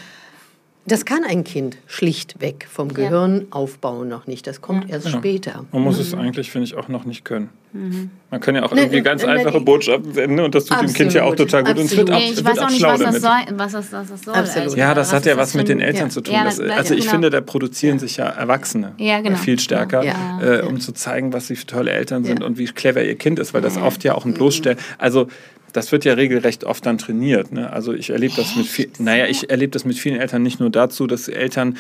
Das 0.88 1.06
kann 1.06 1.24
ein 1.24 1.44
Kind 1.44 1.78
schlichtweg 1.88 2.68
vom 2.70 2.94
Gehirnaufbau 2.94 4.04
noch 4.04 4.28
nicht. 4.28 4.46
Das 4.46 4.62
kommt 4.62 4.90
erst 4.90 5.08
ja. 5.08 5.18
später. 5.18 5.66
Man 5.72 5.82
muss 5.82 5.96
mhm. 5.96 6.02
es 6.02 6.14
eigentlich, 6.14 6.52
finde 6.52 6.66
ich, 6.66 6.76
auch 6.76 6.90
noch 6.90 7.06
nicht 7.06 7.26
können. 7.26 7.50
Mhm. 7.76 8.10
Man 8.32 8.40
kann 8.40 8.56
ja 8.56 8.64
auch 8.64 8.72
irgendwie 8.72 8.96
ne, 8.96 9.04
ganz 9.04 9.22
ne, 9.22 9.30
einfache 9.30 9.60
Botschaften 9.60 10.14
senden 10.14 10.40
und 10.40 10.56
das 10.56 10.64
tut 10.64 10.78
Absolut. 10.78 10.94
dem 10.94 10.98
Kind 10.98 11.14
ja 11.14 11.24
auch 11.24 11.36
total 11.36 11.64
gut. 11.66 11.78
Und 11.78 11.86
es 11.86 11.98
wird, 11.98 12.10
ab, 12.10 12.20
nee, 12.20 12.32
ich 12.32 12.44
weiß 12.44 12.60
auch 12.60 12.70
nicht, 12.70 12.84
was 12.84 13.00
das, 13.00 13.22
soll, 13.22 13.32
was, 13.52 13.72
das, 13.74 13.92
was 13.92 14.10
das 14.10 14.24
soll. 14.24 14.34
Also, 14.34 14.78
ja, 14.78 14.94
das 14.94 15.12
hat 15.12 15.26
ja 15.26 15.36
was 15.36 15.56
mit 15.56 15.68
den 15.68 15.82
Eltern 15.82 16.04
ja. 16.04 16.10
zu 16.10 16.22
tun. 16.22 16.36
Das, 16.46 16.60
also 16.60 16.94
ich 16.94 17.02
genau. 17.02 17.12
finde, 17.12 17.30
da 17.30 17.42
produzieren 17.42 18.00
sich 18.00 18.16
ja 18.16 18.28
Erwachsene 18.28 18.94
ja, 18.98 19.20
genau. 19.20 19.38
viel 19.38 19.60
stärker, 19.60 20.04
äh, 20.42 20.62
um 20.62 20.80
zu 20.80 20.94
zeigen, 20.94 21.34
was 21.34 21.48
sie 21.48 21.58
für 21.58 21.66
tolle 21.66 21.92
Eltern 21.92 22.24
sind 22.24 22.44
und 22.44 22.58
wie 22.58 22.66
clever 22.66 23.04
ihr 23.04 23.16
Kind 23.16 23.40
ist, 23.40 23.54
weil 23.54 23.62
das 23.62 23.78
oft 23.78 24.06
ja 24.06 24.16
auch 24.16 24.24
ein 24.24 24.34
Bloßstellen. 24.34 24.80
Also 24.98 25.28
das 25.76 25.92
wird 25.92 26.06
ja 26.06 26.14
regelrecht 26.14 26.64
oft 26.64 26.86
dann 26.86 26.98
trainiert. 26.98 27.52
Ne? 27.52 27.72
Also 27.72 27.94
ich 27.94 28.10
erlebe 28.10 28.34
das 28.38 28.56
mit 28.56 28.66
viel, 28.66 28.90
naja, 28.98 29.26
ich 29.28 29.50
erlebe 29.50 29.72
das 29.72 29.84
mit 29.84 29.98
vielen 29.98 30.20
Eltern 30.20 30.42
nicht 30.42 30.60
nur 30.60 30.70
dazu, 30.70 31.06
dass 31.06 31.28
Eltern 31.28 31.78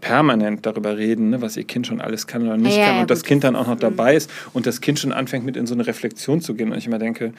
permanent 0.00 0.66
darüber 0.66 0.98
reden, 0.98 1.30
ne, 1.30 1.40
was 1.40 1.56
ihr 1.56 1.64
Kind 1.64 1.86
schon 1.86 2.00
alles 2.00 2.26
kann 2.26 2.42
oder 2.42 2.56
nicht 2.56 2.76
ja, 2.76 2.86
kann 2.86 3.00
und 3.00 3.10
das 3.10 3.22
Kind 3.22 3.44
dann 3.44 3.56
auch 3.56 3.66
noch 3.66 3.78
dabei 3.78 4.16
ist 4.16 4.30
und 4.52 4.66
das 4.66 4.80
Kind 4.80 4.98
schon 4.98 5.12
anfängt 5.12 5.46
mit 5.46 5.56
in 5.56 5.66
so 5.66 5.74
eine 5.74 5.86
Reflexion 5.86 6.40
zu 6.40 6.54
gehen 6.54 6.72
und 6.72 6.78
ich 6.78 6.86
immer 6.86 6.98
denke, 6.98 7.32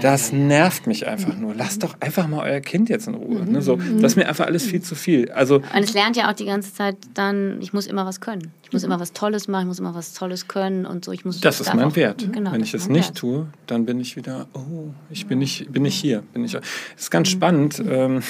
das 0.00 0.32
nervt 0.32 0.86
mich 0.86 1.06
einfach 1.06 1.36
nur. 1.36 1.54
Lasst 1.54 1.82
doch 1.82 1.96
einfach 2.00 2.28
mal 2.28 2.50
euer 2.50 2.60
Kind 2.60 2.88
jetzt 2.88 3.06
in 3.06 3.14
Ruhe. 3.14 3.44
Ne? 3.44 3.62
So, 3.62 3.76
das 3.76 4.12
ist 4.12 4.16
mir 4.16 4.28
einfach 4.28 4.46
alles 4.46 4.64
viel 4.64 4.82
zu 4.82 4.94
viel. 4.94 5.30
Also, 5.30 5.56
und 5.56 5.82
es 5.82 5.94
lernt 5.94 6.16
ja 6.16 6.30
auch 6.30 6.34
die 6.34 6.44
ganze 6.44 6.74
Zeit 6.74 6.96
dann, 7.14 7.60
ich 7.60 7.72
muss 7.72 7.86
immer 7.86 8.04
was 8.04 8.20
können. 8.20 8.52
Ich 8.64 8.72
muss 8.72 8.84
immer 8.84 9.00
was 9.00 9.12
Tolles 9.12 9.48
machen, 9.48 9.62
ich 9.62 9.68
muss 9.68 9.78
immer 9.78 9.94
was 9.94 10.14
Tolles 10.14 10.48
können 10.48 10.86
und 10.86 11.04
so. 11.04 11.12
Ich 11.12 11.24
muss 11.24 11.40
das 11.40 11.60
ist 11.60 11.74
mein 11.74 11.86
auch, 11.86 11.96
Wert. 11.96 12.32
Genau, 12.32 12.52
Wenn 12.52 12.62
ich 12.62 12.74
es 12.74 12.88
nicht 12.88 13.08
Wert. 13.08 13.18
tue, 13.18 13.46
dann 13.66 13.86
bin 13.86 14.00
ich 14.00 14.16
wieder, 14.16 14.46
oh, 14.54 14.90
ich 15.10 15.26
bin 15.26 15.38
nicht, 15.38 15.72
bin 15.72 15.82
nicht 15.82 15.98
hier. 15.98 16.22
Bin 16.32 16.44
ich, 16.44 16.54
es 16.54 16.62
ist 16.96 17.10
ganz 17.10 17.28
mhm. 17.28 17.32
spannend, 17.32 17.82
ähm, 17.86 18.22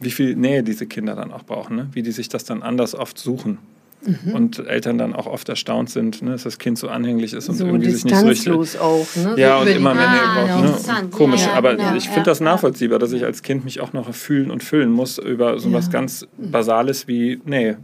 wie 0.00 0.10
viel 0.10 0.36
Nähe 0.36 0.62
diese 0.62 0.86
Kinder 0.86 1.14
dann 1.14 1.32
auch 1.32 1.44
brauchen, 1.44 1.76
ne? 1.76 1.88
wie 1.92 2.02
die 2.02 2.12
sich 2.12 2.28
das 2.28 2.44
dann 2.44 2.62
anders 2.62 2.94
oft 2.94 3.18
suchen. 3.18 3.58
Mhm. 4.04 4.34
Und 4.34 4.58
Eltern 4.58 4.98
dann 4.98 5.14
auch 5.14 5.26
oft 5.26 5.48
erstaunt 5.48 5.88
sind, 5.88 6.22
ne, 6.22 6.32
dass 6.32 6.42
das 6.42 6.58
Kind 6.58 6.76
so 6.76 6.88
anhänglich 6.88 7.32
ist 7.34 7.48
und 7.48 7.54
so 7.54 7.66
irgendwie 7.66 7.90
sich 7.90 8.04
nicht 8.04 8.16
so 8.16 8.26
richtig. 8.26 8.80
auch, 8.80 9.06
ne? 9.16 9.34
Ja, 9.36 9.58
und 9.58 9.68
immer 9.68 9.94
mehr 9.94 10.08
ah, 10.08 10.46
braucht. 10.46 11.02
Ne? 11.02 11.08
Komisch, 11.10 11.42
ja, 11.42 11.52
aber 11.52 11.78
ja, 11.78 11.94
ich 11.94 12.04
finde 12.04 12.20
ja, 12.20 12.24
das 12.24 12.40
nachvollziehbar, 12.40 12.98
dass 12.98 13.12
ich 13.12 13.24
als 13.24 13.42
Kind 13.42 13.64
mich 13.64 13.80
auch 13.80 13.92
noch 13.92 14.12
fühlen 14.12 14.50
und 14.50 14.64
füllen 14.64 14.90
muss 14.90 15.18
über 15.18 15.58
so 15.60 15.72
was 15.72 15.90
ganz 15.90 16.26
Basales 16.36 17.06
wie, 17.06 17.40
nee, 17.44 17.76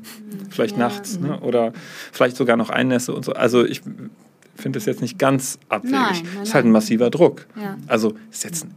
vielleicht 0.51 0.77
nachts 0.77 1.21
ne? 1.21 1.39
oder 1.41 1.73
vielleicht 2.13 2.37
sogar 2.37 2.57
noch 2.57 2.71
einnässe 2.71 3.15
und 3.15 3.25
so. 3.25 3.33
Also 3.33 3.65
ich 3.65 3.83
finde 4.57 4.79
das 4.79 4.87
jetzt 4.87 5.03
nicht 5.03 5.19
ganz 5.19 5.59
abwegig. 5.69 6.25
Es 6.43 6.49
ist 6.49 6.55
halt 6.55 6.65
ein 6.65 6.73
massiver 6.73 7.11
Druck. 7.11 7.47
Also 7.87 8.15
ist 8.31 8.43
jetzt 8.45 8.65
ein 8.65 8.75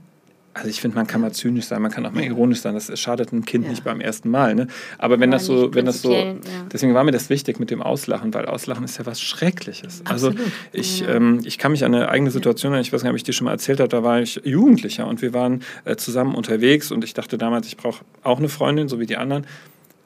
also 0.54 0.68
ich 0.68 0.82
finde, 0.82 0.96
man 0.96 1.08
kann 1.08 1.22
mal 1.22 1.32
zynisch 1.32 1.66
sein, 1.66 1.82
man 1.82 1.92
kann 1.92 2.06
auch 2.06 2.12
mal 2.12 2.24
ironisch 2.24 2.60
sein. 2.60 2.74
Das 2.74 2.92
schadet 3.00 3.32
einem 3.32 3.46
Kind 3.46 3.66
ja. 3.66 3.72
nicht 3.72 3.84
beim 3.84 4.02
ersten 4.02 4.30
Mal. 4.30 4.54
Ne? 4.54 4.68
Aber 4.98 5.20
wenn 5.20 5.32
das 5.32 5.46
so, 5.46 5.74
wenn 5.74 5.86
das 5.86 6.02
so, 6.02 6.14
ja. 6.14 6.36
deswegen 6.72 6.94
war 6.94 7.04
mir 7.04 7.12
das 7.12 7.30
wichtig 7.30 7.60
mit 7.60 7.72
dem 7.72 7.82
Auslachen, 7.82 8.34
weil 8.34 8.46
Auslachen 8.46 8.84
ist 8.84 8.98
ja 8.98 9.06
was 9.06 9.22
Schreckliches. 9.22 10.02
Also 10.06 10.30
Absolut. 10.30 10.48
Also 10.48 10.58
ich, 10.74 11.00
ja. 11.02 11.10
ähm, 11.16 11.40
ich 11.46 11.58
kann 11.58 11.72
mich 11.72 11.86
an 11.86 11.96
eine 11.96 12.10
eigene 12.10 12.32
Situation 12.32 12.74
erinnern. 12.74 12.86
Ich 12.86 12.92
weiß 12.92 13.04
nicht, 13.04 13.10
ob 13.10 13.16
ich 13.16 13.24
dir 13.24 13.34
schon 13.34 13.46
mal 13.46 13.52
erzählt 13.52 13.80
habe. 13.80 13.90
Da 13.90 14.04
war 14.04 14.22
ich 14.22 14.42
Jugendlicher 14.44 15.08
und 15.08 15.22
wir 15.22 15.34
waren 15.34 15.64
äh, 15.86 15.96
zusammen 15.96 16.36
unterwegs 16.36 16.92
und 16.92 17.04
ich 17.04 17.14
dachte 17.14 17.38
damals, 17.38 17.68
ich 17.68 17.78
brauche 17.78 18.04
auch 18.24 18.40
eine 18.40 18.50
Freundin, 18.50 18.90
so 18.90 19.00
wie 19.00 19.06
die 19.06 19.18
anderen 19.18 19.46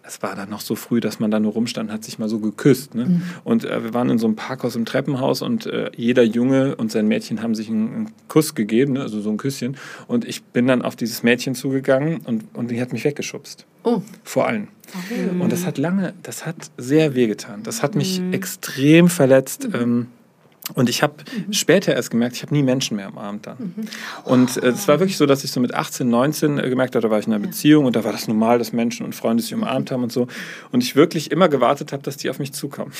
es 0.08 0.22
war 0.22 0.36
dann 0.36 0.50
noch 0.50 0.62
so 0.62 0.76
früh, 0.76 1.00
dass 1.00 1.20
man 1.20 1.32
da 1.32 1.40
nur 1.40 1.54
rumstand, 1.54 1.92
hat 1.92 2.04
sich 2.04 2.20
mal 2.20 2.30
so 2.30 2.40
geküsst. 2.40 2.96
Ne? 2.96 3.06
Mhm. 3.06 3.22
Und 3.44 3.66
äh, 3.66 3.84
wir 3.84 3.94
waren 3.94 4.10
in 4.10 4.18
so 4.18 4.28
einem 4.28 4.36
Parkhaus 4.36 4.76
im 4.76 4.86
Treppenhaus 4.86 5.42
und 5.42 5.66
äh, 5.66 5.92
jeder 5.96 6.24
Junge 6.24 6.76
und 6.76 6.92
sein 6.92 7.08
Mädchen 7.08 7.42
haben 7.42 7.56
sich 7.56 7.70
einen, 7.70 7.94
einen 7.94 8.12
Kuss 8.28 8.56
gegeben, 8.56 8.94
ne? 8.94 9.02
also 9.02 9.22
so 9.22 9.30
ein 9.30 9.38
Küsschen. 9.38 9.78
Und 10.08 10.26
ich 10.26 10.44
bin 10.44 10.68
dann 10.68 10.82
auf 10.82 10.96
dieses 10.96 11.24
Mädchen 11.24 11.56
zugegangen 11.56 12.20
und, 12.26 12.44
und 12.54 12.72
die 12.72 12.80
hat 12.82 12.94
mich 12.94 13.04
weggeschubst. 13.04 13.66
Oh. 13.84 14.02
Vor 14.24 14.48
allem. 14.48 14.68
Mhm. 15.34 15.42
Und 15.42 15.52
das 15.52 15.66
hat 15.66 15.78
lange, 15.78 16.14
das 16.24 16.46
hat 16.46 16.56
sehr 16.78 17.16
wehgetan. 17.16 17.64
Das 17.64 17.82
hat 17.82 17.96
mich 17.96 18.20
mhm. 18.20 18.34
extrem 18.34 19.10
verletzt. 19.10 19.70
Mhm. 19.70 19.76
Ähm, 19.76 20.08
und 20.74 20.90
ich 20.90 21.04
habe 21.04 21.14
mhm. 21.48 21.54
später 21.54 21.94
erst 21.94 22.10
gemerkt, 22.10 22.36
ich 22.36 22.42
habe 22.42 22.54
nie 22.54 22.64
Menschen 22.64 22.98
mehr 22.98 23.08
am 23.08 23.18
Abend 23.18 23.46
dann. 23.46 23.58
Mhm. 23.58 23.88
Und 24.24 24.58
äh, 24.58 24.70
es 24.70 24.88
war 24.88 25.00
wirklich 25.00 25.18
so, 25.18 25.28
dass 25.28 25.44
ich 25.44 25.52
so 25.52 25.60
mit 25.60 25.76
18, 25.76 26.10
19 26.10 26.58
äh, 26.58 26.70
gemerkt 26.70 26.96
habe, 26.96 27.04
da 27.04 27.12
war 27.12 27.20
ich 27.20 27.28
in 27.28 27.34
einer 27.34 27.44
ja. 27.44 27.50
Beziehung 27.50 27.86
und 27.86 27.96
da 27.96 28.04
war 28.04 28.12
das 28.12 28.28
normal, 28.28 28.58
dass 28.58 28.74
Menschen 28.74 29.06
und 29.06 29.14
Freunde 29.14 29.44
sich 29.44 29.54
umarmt 29.54 29.92
haben 29.92 30.04
und 30.04 30.12
so. 30.12 30.28
Und 30.72 30.84
ich 30.84 30.96
wirklich 30.96 31.32
immer 31.32 31.50
gewartet 31.50 31.94
habe, 31.94 32.02
dass 32.02 32.18
die 32.18 32.30
auf 32.30 32.40
mich 32.40 32.52
zukommen. 32.54 32.92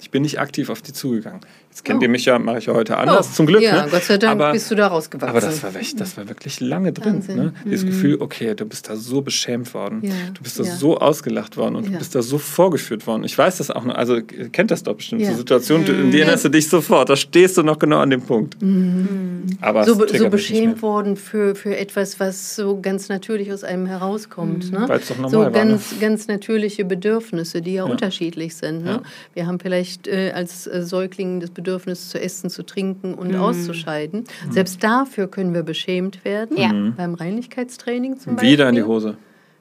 Ich 0.00 0.10
bin 0.10 0.22
nicht 0.22 0.40
aktiv 0.40 0.70
auf 0.70 0.82
die 0.82 0.92
zugegangen. 0.92 1.40
Jetzt 1.70 1.84
kennt 1.84 2.00
oh. 2.00 2.02
ihr 2.02 2.08
mich 2.08 2.24
ja, 2.24 2.38
mache 2.38 2.58
ich 2.58 2.66
ja 2.66 2.74
heute 2.74 2.96
anders, 2.96 3.28
oh. 3.30 3.34
zum 3.36 3.46
Glück. 3.46 3.62
Ja, 3.62 3.84
ne? 3.84 3.90
Gott 3.92 4.02
sei 4.02 4.18
Dank 4.18 4.40
aber, 4.40 4.52
bist 4.52 4.68
du 4.70 4.74
da 4.74 4.88
rausgewachsen. 4.88 5.28
Aber 5.30 5.40
das 5.40 5.62
war, 5.62 5.72
wirklich, 5.72 5.94
das 5.94 6.16
war 6.16 6.28
wirklich 6.28 6.58
lange 6.58 6.92
drin. 6.92 7.22
Ne? 7.28 7.52
Dieses 7.64 7.84
mhm. 7.84 7.88
Gefühl, 7.90 8.16
okay, 8.20 8.54
du 8.56 8.64
bist 8.64 8.88
da 8.88 8.96
so 8.96 9.22
beschämt 9.22 9.72
worden, 9.72 10.00
ja. 10.02 10.12
du 10.34 10.42
bist 10.42 10.58
da 10.58 10.64
ja. 10.64 10.74
so 10.74 10.98
ausgelacht 10.98 11.56
worden 11.56 11.76
und 11.76 11.84
ja. 11.84 11.92
du 11.92 11.98
bist 11.98 12.14
da 12.14 12.22
so 12.22 12.38
vorgeführt 12.38 13.06
worden. 13.06 13.22
Ich 13.22 13.38
weiß 13.38 13.58
das 13.58 13.70
auch 13.70 13.84
noch, 13.84 13.94
also 13.94 14.20
kennt 14.50 14.72
das 14.72 14.82
doch 14.82 14.94
bestimmt, 14.94 15.24
so 15.24 15.34
Situationen, 15.34 15.84
mhm. 15.84 16.04
in 16.04 16.10
die 16.10 16.18
erinnerst 16.20 16.44
du 16.44 16.48
dich 16.48 16.68
sofort, 16.68 17.08
da 17.08 17.14
stehst 17.14 17.56
du 17.56 17.62
noch 17.62 17.78
genau 17.78 17.98
an 17.98 18.10
dem 18.10 18.22
Punkt. 18.22 18.60
Mhm. 18.60 19.58
Aber 19.60 19.84
so, 19.84 19.94
so 19.94 20.28
beschämt 20.28 20.82
worden 20.82 21.16
für, 21.16 21.54
für 21.54 21.76
etwas, 21.76 22.18
was 22.18 22.56
so 22.56 22.80
ganz 22.80 23.08
natürlich 23.08 23.52
aus 23.52 23.62
einem 23.62 23.86
herauskommt. 23.86 24.72
Mhm. 24.72 24.78
Ne? 24.78 24.88
Weil 24.88 24.98
es 24.98 25.08
doch 25.08 25.16
normal 25.16 25.30
so 25.30 25.38
war, 25.38 25.50
ganz, 25.50 25.92
ne? 25.92 25.98
ganz 26.00 26.26
natürliche 26.26 26.84
Bedürfnisse, 26.84 27.62
die 27.62 27.74
ja, 27.74 27.84
unterschiedlich 27.84 28.56
sind. 28.56 28.82
Ne? 28.82 29.02
Wir 29.34 29.46
haben 29.46 29.60
vielleicht 29.60 29.89
äh, 30.06 30.32
als 30.32 30.66
äh, 30.66 30.82
Säugling 30.82 31.40
das 31.40 31.50
Bedürfnis 31.50 32.08
zu 32.08 32.20
essen, 32.20 32.50
zu 32.50 32.62
trinken 32.62 33.14
und 33.14 33.32
mhm. 33.32 33.40
auszuscheiden. 33.40 34.24
Selbst 34.50 34.82
dafür 34.82 35.28
können 35.28 35.54
wir 35.54 35.62
beschämt 35.62 36.24
werden, 36.24 36.56
ja. 36.56 36.72
beim 36.96 37.14
Reinlichkeitstraining 37.14 38.18
zum 38.18 38.36
Beispiel. 38.36 38.52
Wieder 38.52 38.68
in 38.68 38.74
die 38.76 38.82
Hose. 38.82 39.16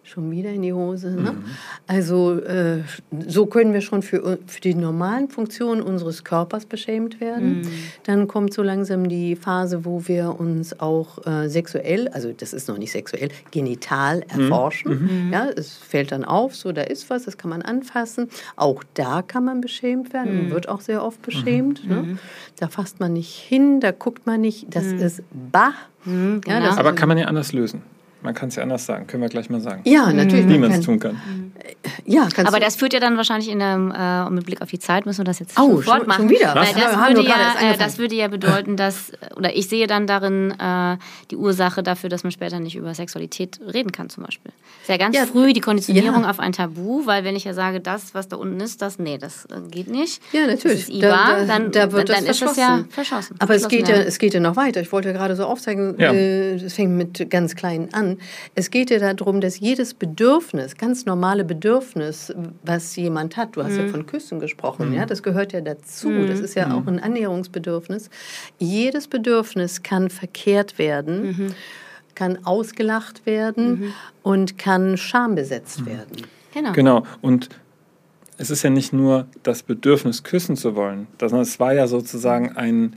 Schon 0.09 0.31
wieder 0.31 0.49
in 0.49 0.63
die 0.63 0.73
Hose. 0.73 1.11
Ne? 1.11 1.31
Mhm. 1.33 1.43
Also 1.87 2.39
äh, 2.39 2.79
so 3.27 3.45
können 3.45 3.73
wir 3.73 3.81
schon 3.81 4.01
für, 4.01 4.39
für 4.47 4.61
die 4.61 4.73
normalen 4.73 5.29
Funktionen 5.29 5.81
unseres 5.81 6.23
Körpers 6.23 6.65
beschämt 6.65 7.21
werden. 7.21 7.61
Mhm. 7.61 7.67
Dann 8.03 8.27
kommt 8.27 8.53
so 8.53 8.63
langsam 8.63 9.07
die 9.07 9.35
Phase, 9.35 9.85
wo 9.85 10.07
wir 10.07 10.39
uns 10.39 10.79
auch 10.79 11.25
äh, 11.25 11.47
sexuell, 11.47 12.07
also 12.09 12.31
das 12.31 12.53
ist 12.53 12.67
noch 12.67 12.77
nicht 12.77 12.91
sexuell, 12.91 13.29
genital 13.51 14.17
mhm. 14.17 14.41
erforschen. 14.41 15.27
Mhm. 15.27 15.33
Ja, 15.33 15.47
es 15.47 15.77
fällt 15.77 16.11
dann 16.11 16.25
auf, 16.25 16.55
so 16.55 16.71
da 16.71 16.81
ist 16.81 17.09
was, 17.09 17.25
das 17.25 17.37
kann 17.37 17.49
man 17.49 17.61
anfassen. 17.61 18.29
Auch 18.55 18.83
da 18.95 19.21
kann 19.21 19.45
man 19.45 19.61
beschämt 19.61 20.11
werden 20.13 20.39
und 20.39 20.45
mhm. 20.47 20.51
wird 20.51 20.69
auch 20.69 20.81
sehr 20.81 21.03
oft 21.03 21.21
beschämt. 21.21 21.87
Ne? 21.87 22.01
Mhm. 22.01 22.19
Da 22.57 22.67
fasst 22.67 22.99
man 22.99 23.13
nicht 23.13 23.35
hin, 23.35 23.79
da 23.79 23.91
guckt 23.91 24.25
man 24.25 24.41
nicht, 24.41 24.75
das 24.75 24.85
ist 24.85 25.23
bah. 25.51 25.73
Genau. 26.05 26.41
Ja, 26.47 26.77
Aber 26.77 26.93
kann 26.93 27.09
man 27.09 27.17
ja 27.17 27.25
anders 27.25 27.53
lösen. 27.53 27.81
Man 28.21 28.33
kann 28.33 28.49
es 28.49 28.55
ja 28.55 28.63
anders 28.63 28.85
sagen, 28.85 29.07
können 29.07 29.23
wir 29.23 29.29
gleich 29.29 29.49
mal 29.49 29.61
sagen. 29.61 29.81
Ja, 29.85 30.11
natürlich. 30.11 30.47
Wie 30.47 30.57
man 30.57 30.71
es 30.71 30.81
tun 30.85 30.99
kann. 30.99 31.19
Ja, 32.05 32.27
Aber 32.43 32.59
das 32.59 32.75
führt 32.75 32.93
ja 32.93 32.99
dann 32.99 33.17
wahrscheinlich 33.17 33.49
in 33.49 33.61
einem, 33.61 33.91
äh, 33.91 34.29
mit 34.29 34.45
Blick 34.45 34.61
auf 34.61 34.69
die 34.69 34.79
Zeit, 34.79 35.05
müssen 35.05 35.19
wir 35.19 35.25
das 35.25 35.39
jetzt 35.39 35.59
oh, 35.59 35.77
sofort 35.77 35.99
schon, 35.99 36.07
machen. 36.07 36.21
Schon 36.21 36.29
wieder? 36.29 36.55
Weil 36.55 36.73
das, 36.73 36.97
würde 36.97 37.27
ja, 37.27 37.73
äh, 37.73 37.77
das 37.77 37.97
würde 37.97 38.15
ja 38.15 38.27
bedeuten, 38.27 38.75
dass, 38.75 39.11
oder 39.35 39.55
ich 39.55 39.69
sehe 39.69 39.87
dann 39.87 40.07
darin 40.07 40.51
äh, 40.59 40.97
die 41.31 41.37
Ursache 41.37 41.83
dafür, 41.83 42.09
dass 42.09 42.23
man 42.23 42.31
später 42.31 42.59
nicht 42.59 42.75
über 42.75 42.93
Sexualität 42.93 43.59
reden 43.61 43.91
kann 43.91 44.09
zum 44.09 44.23
Beispiel. 44.23 44.51
Sehr 44.83 44.97
ganz 44.97 45.15
ja. 45.15 45.25
früh 45.25 45.53
die 45.53 45.61
Konditionierung 45.61 46.23
ja. 46.23 46.29
auf 46.31 46.39
ein 46.39 46.51
Tabu, 46.51 47.05
weil 47.05 47.23
wenn 47.23 47.35
ich 47.35 47.43
ja 47.43 47.53
sage, 47.53 47.79
das, 47.79 48.15
was 48.15 48.27
da 48.27 48.37
unten 48.37 48.59
ist, 48.59 48.81
das, 48.81 48.97
nee, 48.97 49.17
das 49.17 49.45
äh, 49.45 49.59
geht 49.69 49.87
nicht. 49.87 50.21
Ja, 50.33 50.47
natürlich. 50.47 50.87
Das 50.87 50.89
ist 50.89 50.89
IBA, 50.89 51.07
da, 51.07 51.39
da, 51.39 51.45
dann, 51.45 51.71
da 51.71 51.91
wird 51.91 52.09
dann, 52.09 52.23
dann 52.23 52.25
ist 52.25 52.41
das 52.41 52.57
ja 52.57 52.83
verschossen. 52.89 53.35
Aber 53.39 53.55
es 53.55 53.67
geht 53.67 53.87
ja, 53.87 53.95
es 53.95 54.17
geht 54.17 54.33
ja 54.33 54.39
noch 54.39 54.55
weiter. 54.55 54.81
Ich 54.81 54.91
wollte 54.91 55.09
ja 55.09 55.13
gerade 55.13 55.35
so 55.35 55.45
aufzeigen, 55.45 55.95
ja. 55.99 56.11
Äh, 56.11 56.55
es 56.55 56.73
fängt 56.73 56.93
mit 56.93 57.29
ganz 57.29 57.55
kleinen 57.55 57.93
an. 57.93 58.08
Es 58.55 58.71
geht 58.71 58.89
ja 58.89 59.13
darum, 59.13 59.41
dass 59.41 59.59
jedes 59.59 59.93
Bedürfnis, 59.93 60.77
ganz 60.77 61.05
normale 61.05 61.43
Bedürfnis, 61.43 62.33
was 62.63 62.95
jemand 62.95 63.37
hat, 63.37 63.55
du 63.55 63.63
hast 63.63 63.73
mhm. 63.73 63.79
ja 63.79 63.87
von 63.87 64.05
Küssen 64.05 64.39
gesprochen, 64.39 64.89
mhm. 64.89 64.95
ja, 64.95 65.05
das 65.05 65.23
gehört 65.23 65.53
ja 65.53 65.61
dazu. 65.61 66.09
Mhm. 66.09 66.27
Das 66.27 66.39
ist 66.39 66.55
ja 66.55 66.73
auch 66.73 66.83
mhm. 66.83 66.89
ein 66.89 66.99
Annäherungsbedürfnis. 66.99 68.09
Jedes 68.57 69.07
Bedürfnis 69.07 69.83
kann 69.83 70.09
verkehrt 70.09 70.77
werden, 70.77 71.27
mhm. 71.27 71.53
kann 72.15 72.45
ausgelacht 72.45 73.25
werden 73.25 73.79
mhm. 73.79 73.93
und 74.23 74.57
kann 74.57 74.97
schambesetzt 74.97 75.85
werden. 75.85 76.23
Genau. 76.53 76.71
Genau. 76.73 77.03
Und 77.21 77.49
es 78.39 78.49
ist 78.49 78.63
ja 78.63 78.69
nicht 78.69 78.93
nur 78.93 79.27
das 79.43 79.63
Bedürfnis, 79.63 80.23
küssen 80.23 80.55
zu 80.55 80.75
wollen, 80.75 81.07
sondern 81.19 81.41
es 81.41 81.59
war 81.59 81.73
ja 81.73 81.87
sozusagen 81.87 82.55
ein, 82.55 82.95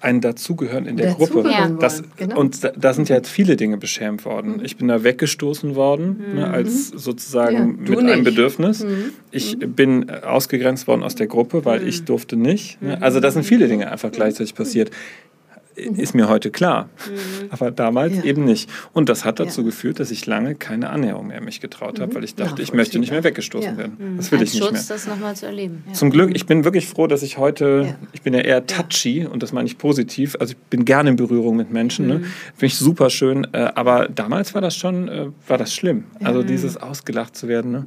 ein 0.00 0.20
Dazugehören 0.20 0.84
in 0.84 0.98
der 0.98 1.14
Gruppe. 1.14 1.50
Das, 1.80 2.02
genau. 2.16 2.38
Und 2.38 2.62
da, 2.62 2.72
da, 2.76 2.92
sind 2.92 3.08
ja 3.08 3.16
jetzt 3.16 3.30
viele 3.30 3.56
Dinge 3.56 3.78
beschämt 3.78 4.26
worden. 4.26 4.58
Mhm. 4.58 4.64
Ich 4.64 4.76
bin 4.76 4.88
da 4.88 5.02
weggestoßen 5.02 5.74
worden, 5.74 6.22
mhm. 6.28 6.34
ne, 6.34 6.50
als 6.50 6.88
sozusagen 6.88 7.56
ja, 7.56 7.64
mit 7.64 7.88
nicht. 7.88 8.12
einem 8.12 8.24
Bedürfnis. 8.24 8.84
Mhm. 8.84 9.12
Ich 9.30 9.56
mhm. 9.56 9.72
bin 9.72 10.10
ausgegrenzt 10.10 10.86
worden 10.86 11.02
aus 11.02 11.14
der 11.14 11.28
Gruppe, 11.28 11.64
weil 11.64 11.88
ich 11.88 12.02
mhm. 12.02 12.04
durfte 12.04 12.36
nicht. 12.36 12.80
Ne? 12.82 13.00
Also 13.00 13.20
da 13.20 13.30
sind 13.30 13.44
viele 13.44 13.68
Dinge 13.68 13.90
einfach 13.90 14.12
gleichzeitig 14.12 14.54
passiert 14.54 14.90
ist 15.78 16.14
mir 16.14 16.28
heute 16.28 16.50
klar. 16.50 16.88
Mhm. 17.06 17.50
Aber 17.50 17.70
damals 17.70 18.16
ja. 18.16 18.24
eben 18.24 18.44
nicht. 18.44 18.68
Und 18.92 19.08
das 19.08 19.24
hat 19.24 19.40
dazu 19.40 19.60
ja. 19.60 19.66
geführt, 19.66 20.00
dass 20.00 20.10
ich 20.10 20.26
lange 20.26 20.54
keine 20.54 20.90
Annäherung 20.90 21.28
mehr 21.28 21.40
mich 21.40 21.60
getraut 21.60 22.00
habe, 22.00 22.12
mhm. 22.12 22.16
weil 22.16 22.24
ich 22.24 22.34
dachte, 22.34 22.62
ich 22.62 22.72
möchte 22.72 22.98
nicht 22.98 23.10
mehr 23.10 23.24
weggestoßen 23.24 23.72
ja. 23.72 23.76
werden. 23.78 23.96
Mhm. 23.98 24.16
Das 24.16 24.32
will 24.32 24.38
Als 24.40 24.48
ich 24.48 24.54
nicht 24.54 24.64
Schutz, 24.64 24.88
mehr. 24.88 24.96
das 24.96 25.06
nochmal 25.06 25.36
zu 25.36 25.46
erleben. 25.46 25.84
Zum 25.92 26.10
Glück, 26.10 26.34
ich 26.34 26.46
bin 26.46 26.64
wirklich 26.64 26.86
froh, 26.86 27.06
dass 27.06 27.22
ich 27.22 27.38
heute, 27.38 27.96
ich 28.12 28.22
bin 28.22 28.34
ja 28.34 28.40
eher 28.40 28.66
touchy 28.66 29.26
und 29.26 29.42
das 29.42 29.52
meine 29.52 29.66
ich 29.66 29.78
positiv. 29.78 30.36
Also 30.40 30.52
ich 30.52 30.58
bin 30.68 30.84
gerne 30.84 31.10
in 31.10 31.16
Berührung 31.16 31.56
mit 31.56 31.70
Menschen. 31.70 32.06
Ne? 32.06 32.14
Mhm. 32.14 32.24
Finde 32.54 32.66
ich 32.66 32.76
super 32.76 33.10
schön. 33.10 33.46
Äh, 33.52 33.70
aber 33.74 34.08
damals 34.08 34.54
war 34.54 34.60
das 34.60 34.76
schon, 34.76 35.08
äh, 35.08 35.26
war 35.46 35.58
das 35.58 35.74
schlimm. 35.74 36.04
Also 36.22 36.42
dieses 36.42 36.76
ausgelacht 36.76 37.36
zu 37.36 37.48
werden. 37.48 37.70
Ne? 37.70 37.78
Mhm. 37.80 37.86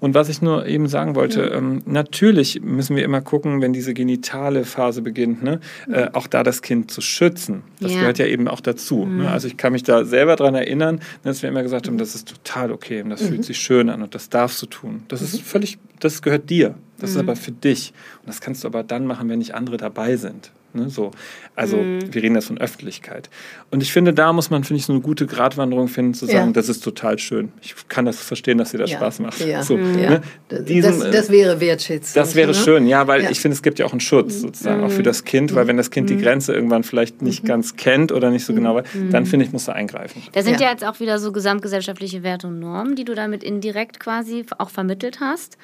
Und 0.00 0.14
was 0.14 0.28
ich 0.28 0.42
nur 0.42 0.66
eben 0.66 0.88
sagen 0.88 1.14
wollte, 1.14 1.42
ähm, 1.42 1.82
natürlich 1.86 2.60
müssen 2.62 2.96
wir 2.96 3.04
immer 3.04 3.20
gucken, 3.20 3.60
wenn 3.60 3.72
diese 3.72 3.94
genitale 3.94 4.64
Phase 4.64 5.02
beginnt, 5.02 5.42
ne? 5.42 5.60
Äh, 5.90 6.08
auch 6.12 6.26
da 6.26 6.42
das 6.42 6.62
Kind 6.62 6.90
zu 6.90 7.00
schützen 7.00 7.29
schützen. 7.30 7.62
Das 7.80 7.92
ja. 7.92 8.00
gehört 8.00 8.18
ja 8.18 8.26
eben 8.26 8.48
auch 8.48 8.60
dazu. 8.60 9.06
Ne? 9.06 9.22
Mhm. 9.22 9.26
Also 9.26 9.46
ich 9.48 9.56
kann 9.56 9.72
mich 9.72 9.82
da 9.82 10.04
selber 10.04 10.36
daran 10.36 10.54
erinnern, 10.54 11.00
dass 11.22 11.42
wir 11.42 11.48
immer 11.48 11.62
gesagt 11.62 11.86
haben, 11.86 11.98
das 11.98 12.14
ist 12.14 12.28
total 12.28 12.72
okay 12.72 13.02
und 13.02 13.10
das 13.10 13.22
mhm. 13.22 13.28
fühlt 13.28 13.44
sich 13.44 13.58
schön 13.58 13.88
an 13.88 14.02
und 14.02 14.14
das 14.14 14.28
darfst 14.28 14.60
du 14.62 14.66
tun. 14.66 15.02
Das 15.08 15.22
ist 15.22 15.34
mhm. 15.34 15.38
völlig, 15.40 15.78
das 16.00 16.22
gehört 16.22 16.50
dir. 16.50 16.74
Das 16.98 17.10
ist 17.10 17.16
mhm. 17.16 17.22
aber 17.22 17.36
für 17.36 17.52
dich. 17.52 17.92
Und 18.20 18.28
das 18.28 18.40
kannst 18.40 18.64
du 18.64 18.68
aber 18.68 18.82
dann 18.82 19.06
machen, 19.06 19.28
wenn 19.28 19.38
nicht 19.38 19.54
andere 19.54 19.76
dabei 19.76 20.16
sind. 20.16 20.52
Ne, 20.72 20.88
so. 20.88 21.10
Also 21.56 21.78
mhm. 21.78 22.14
wir 22.14 22.22
reden 22.22 22.36
jetzt 22.36 22.46
von 22.46 22.58
Öffentlichkeit. 22.58 23.28
Und 23.70 23.82
ich 23.82 23.92
finde, 23.92 24.12
da 24.12 24.32
muss 24.32 24.50
man, 24.50 24.62
finde 24.62 24.78
ich, 24.78 24.86
so 24.86 24.92
eine 24.92 25.02
gute 25.02 25.26
Gratwanderung 25.26 25.88
finden, 25.88 26.14
zu 26.14 26.26
sagen, 26.26 26.48
ja. 26.48 26.52
das 26.52 26.68
ist 26.68 26.84
total 26.84 27.18
schön. 27.18 27.52
Ich 27.60 27.74
kann 27.88 28.04
das 28.04 28.20
verstehen, 28.20 28.58
dass 28.58 28.70
dir 28.70 28.78
das 28.78 28.90
ja. 28.90 28.98
Spaß 28.98 29.18
macht. 29.18 29.40
Ja. 29.40 29.62
So, 29.62 29.76
mhm. 29.76 29.96
ne? 29.96 30.20
Diesen, 30.50 31.00
das, 31.00 31.10
das, 31.10 31.30
wäre 31.30 31.60
wertschätzend. 31.60 32.16
Das 32.16 32.36
wäre 32.36 32.52
ne? 32.52 32.54
schön, 32.54 32.86
ja, 32.86 33.06
weil 33.08 33.30
ich 33.30 33.40
finde, 33.40 33.56
es 33.56 33.62
gibt 33.62 33.80
ja 33.80 33.86
auch 33.86 33.92
einen 33.92 34.00
Schutz 34.00 34.36
mhm. 34.36 34.40
sozusagen, 34.40 34.84
auch 34.84 34.90
für 34.90 35.02
das 35.02 35.24
Kind, 35.24 35.54
weil 35.54 35.66
wenn 35.66 35.76
das 35.76 35.90
Kind 35.90 36.08
die 36.08 36.14
mhm. 36.14 36.22
Grenze 36.22 36.52
irgendwann 36.52 36.84
vielleicht 36.84 37.20
nicht 37.20 37.42
mhm. 37.42 37.48
ganz 37.48 37.76
kennt 37.76 38.12
oder 38.12 38.30
nicht 38.30 38.44
so 38.44 38.54
genau 38.54 38.76
weiß, 38.76 38.86
dann 39.10 39.26
finde 39.26 39.46
ich, 39.46 39.52
muss 39.52 39.66
er 39.66 39.74
eingreifen. 39.74 40.22
Da 40.32 40.42
sind 40.42 40.60
ja. 40.60 40.70
jetzt 40.70 40.84
auch 40.84 41.00
wieder 41.00 41.18
so 41.18 41.32
gesamtgesellschaftliche 41.32 42.22
Werte 42.22 42.46
und 42.46 42.60
Normen, 42.60 42.94
die 42.94 43.04
du 43.04 43.14
damit 43.14 43.42
indirekt 43.42 43.98
quasi 43.98 44.44
auch 44.58 44.70
vermittelt 44.70 45.18
hast 45.20 45.58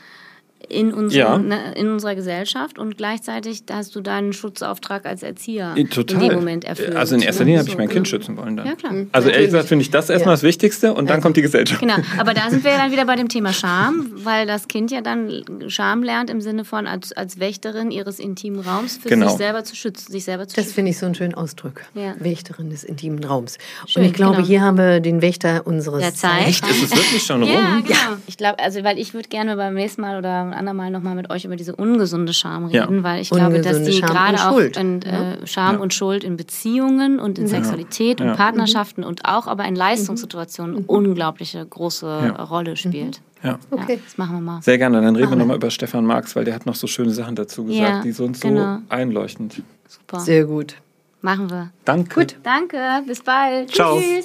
in, 0.69 0.93
unsere, 0.93 1.21
ja. 1.21 1.39
ne, 1.39 1.75
in 1.75 1.89
unserer 1.89 2.15
Gesellschaft 2.15 2.79
und 2.79 2.97
gleichzeitig 2.97 3.63
hast 3.71 3.95
du 3.95 4.01
deinen 4.01 4.33
Schutzauftrag 4.33 5.07
als 5.07 5.23
Erzieher 5.23 5.75
Total. 5.91 6.23
in 6.23 6.29
dem 6.29 6.39
Moment 6.39 6.65
erfüllt. 6.65 6.97
Also 6.97 7.15
in 7.15 7.23
erster 7.23 7.45
Linie 7.45 7.61
habe 7.61 7.69
ich 7.69 7.79
mein 7.79 7.89
Kind 7.89 8.09
schützen 8.09 8.37
wollen 8.37 8.57
dann. 8.57 8.67
Ja, 8.67 8.75
klar. 8.75 8.93
Also 9.13 9.29
ehrlich 9.29 9.47
gesagt 9.47 9.69
finde 9.69 9.83
ich 9.83 9.91
das 9.91 10.11
erstmal 10.11 10.33
ja. 10.33 10.37
das 10.37 10.43
Wichtigste 10.43 10.95
und 10.95 11.09
dann 11.09 11.21
kommt 11.21 11.37
die 11.37 11.43
Gesellschaft. 11.43 11.81
Genau, 11.81 11.97
aber 12.19 12.35
da 12.35 12.51
sind 12.51 12.65
wir 12.65 12.73
ja 12.73 12.79
dann 12.79 12.93
wieder 12.93 13.05
bei 13.05 13.17
dem 13.17 13.29
Thema 13.29 13.53
Scham, 13.53 14.11
weil 14.15 14.47
das 14.47 14.69
Kind 14.69 14.91
ja 14.91 15.01
dann 15.01 15.45
Scham 15.69 16.03
lernt 16.03 16.31
im 16.31 16.41
Sinne 16.41 16.65
von 16.65 16.87
als, 16.87 17.13
als 17.13 17.39
Wächterin 17.39 17.91
ihres 17.91 18.19
intimen 18.19 18.61
Raums 18.61 18.99
für 18.99 19.09
genau. 19.09 19.29
sich 19.29 19.39
selber 19.39 19.65
zu 19.65 19.77
schützen, 19.77 20.11
sich 20.11 20.25
selber 20.25 20.49
zu 20.49 20.57
Das 20.57 20.73
finde 20.73 20.91
ich 20.91 20.99
so 20.99 21.07
einen 21.07 21.15
schönen 21.15 21.35
Ausdruck. 21.35 21.83
Ja. 21.95 22.15
Wächterin 22.19 22.71
des 22.71 22.85
intimen 22.85 23.23
Raums. 23.23 23.59
Schön, 23.87 24.03
und 24.03 24.09
ich 24.09 24.15
glaube, 24.15 24.37
genau. 24.37 24.47
hier 24.47 24.61
haben 24.63 24.79
wir 24.79 25.01
den 25.01 25.23
Wächter 25.23 25.67
unseres 25.67 26.01
Der 26.01 26.15
Zeit. 26.15 26.49
Echt? 26.49 26.69
Ist 26.69 26.83
es 26.83 26.91
wirklich 26.91 27.23
schon 27.23 27.43
rum? 27.43 27.53
Ja, 27.53 27.81
genau. 27.81 28.19
Ich 28.27 28.37
glaube, 28.37 28.59
also 28.59 28.83
weil 28.85 28.99
ich 28.99 29.15
würde 29.15 29.29
gerne 29.29 29.57
beim 29.57 29.75
nächsten 29.75 30.01
Mal 30.01 30.19
oder 30.19 30.56
andermal 30.57 30.91
nochmal 30.91 31.15
mit 31.15 31.31
euch 31.31 31.45
über 31.45 31.57
diese 31.57 31.77
ungesunde 31.77 32.33
Scham 32.33 32.67
reden, 32.67 32.97
ja. 32.97 33.03
weil 33.03 33.21
ich 33.21 33.33
ungesunde 33.33 33.61
glaube, 33.61 33.79
dass 33.79 33.89
die 33.89 34.01
gerade 34.01 34.49
auch 34.49 34.59
in, 34.59 35.03
äh, 35.03 35.47
Scham 35.47 35.77
ja. 35.77 35.81
und 35.81 35.95
Schuld 35.95 36.25
in 36.25 36.37
Beziehungen 36.37 37.19
und 37.19 37.39
in 37.39 37.47
Sexualität 37.47 38.21
und 38.21 38.35
Partnerschaften 38.35 39.03
mhm. 39.03 39.09
und 39.09 39.25
auch 39.25 39.47
aber 39.47 39.65
in 39.65 39.77
Leistungssituationen 39.77 40.77
mhm. 40.77 40.85
unglaubliche 40.87 41.65
große 41.65 42.35
Rolle 42.51 42.77
spielt. 42.77 43.21
Ja. 43.43 43.59
Okay. 43.71 44.01
das 44.03 44.19
machen 44.19 44.37
wir 44.37 44.41
mal. 44.41 44.63
Sehr 44.63 44.79
gerne. 44.79 45.01
Dann 45.01 45.15
reden 45.15 45.31
wir 45.31 45.37
nochmal 45.37 45.57
über 45.57 45.71
Stefan 45.71 46.05
Marx, 46.05 46.35
weil 46.35 46.45
der 46.45 46.55
hat 46.55 46.67
noch 46.67 46.75
so 46.75 46.87
schöne 46.87 47.11
Sachen 47.11 47.37
dazu 47.37 47.65
gesagt, 47.65 48.05
die 48.05 48.13
sind 48.13 48.37
so 48.37 48.49
genau. 48.49 48.79
einleuchtend. 48.89 49.63
Super. 49.87 50.21
Sehr 50.21 50.45
gut. 50.45 50.77
Machen 51.23 51.51
wir. 51.51 51.71
Danke. 51.85 52.15
Gut. 52.15 52.37
Danke. 52.43 52.79
Bis 53.07 53.23
bald. 53.23 53.73
Ciao. 53.73 53.99
Tschüss. 53.99 54.25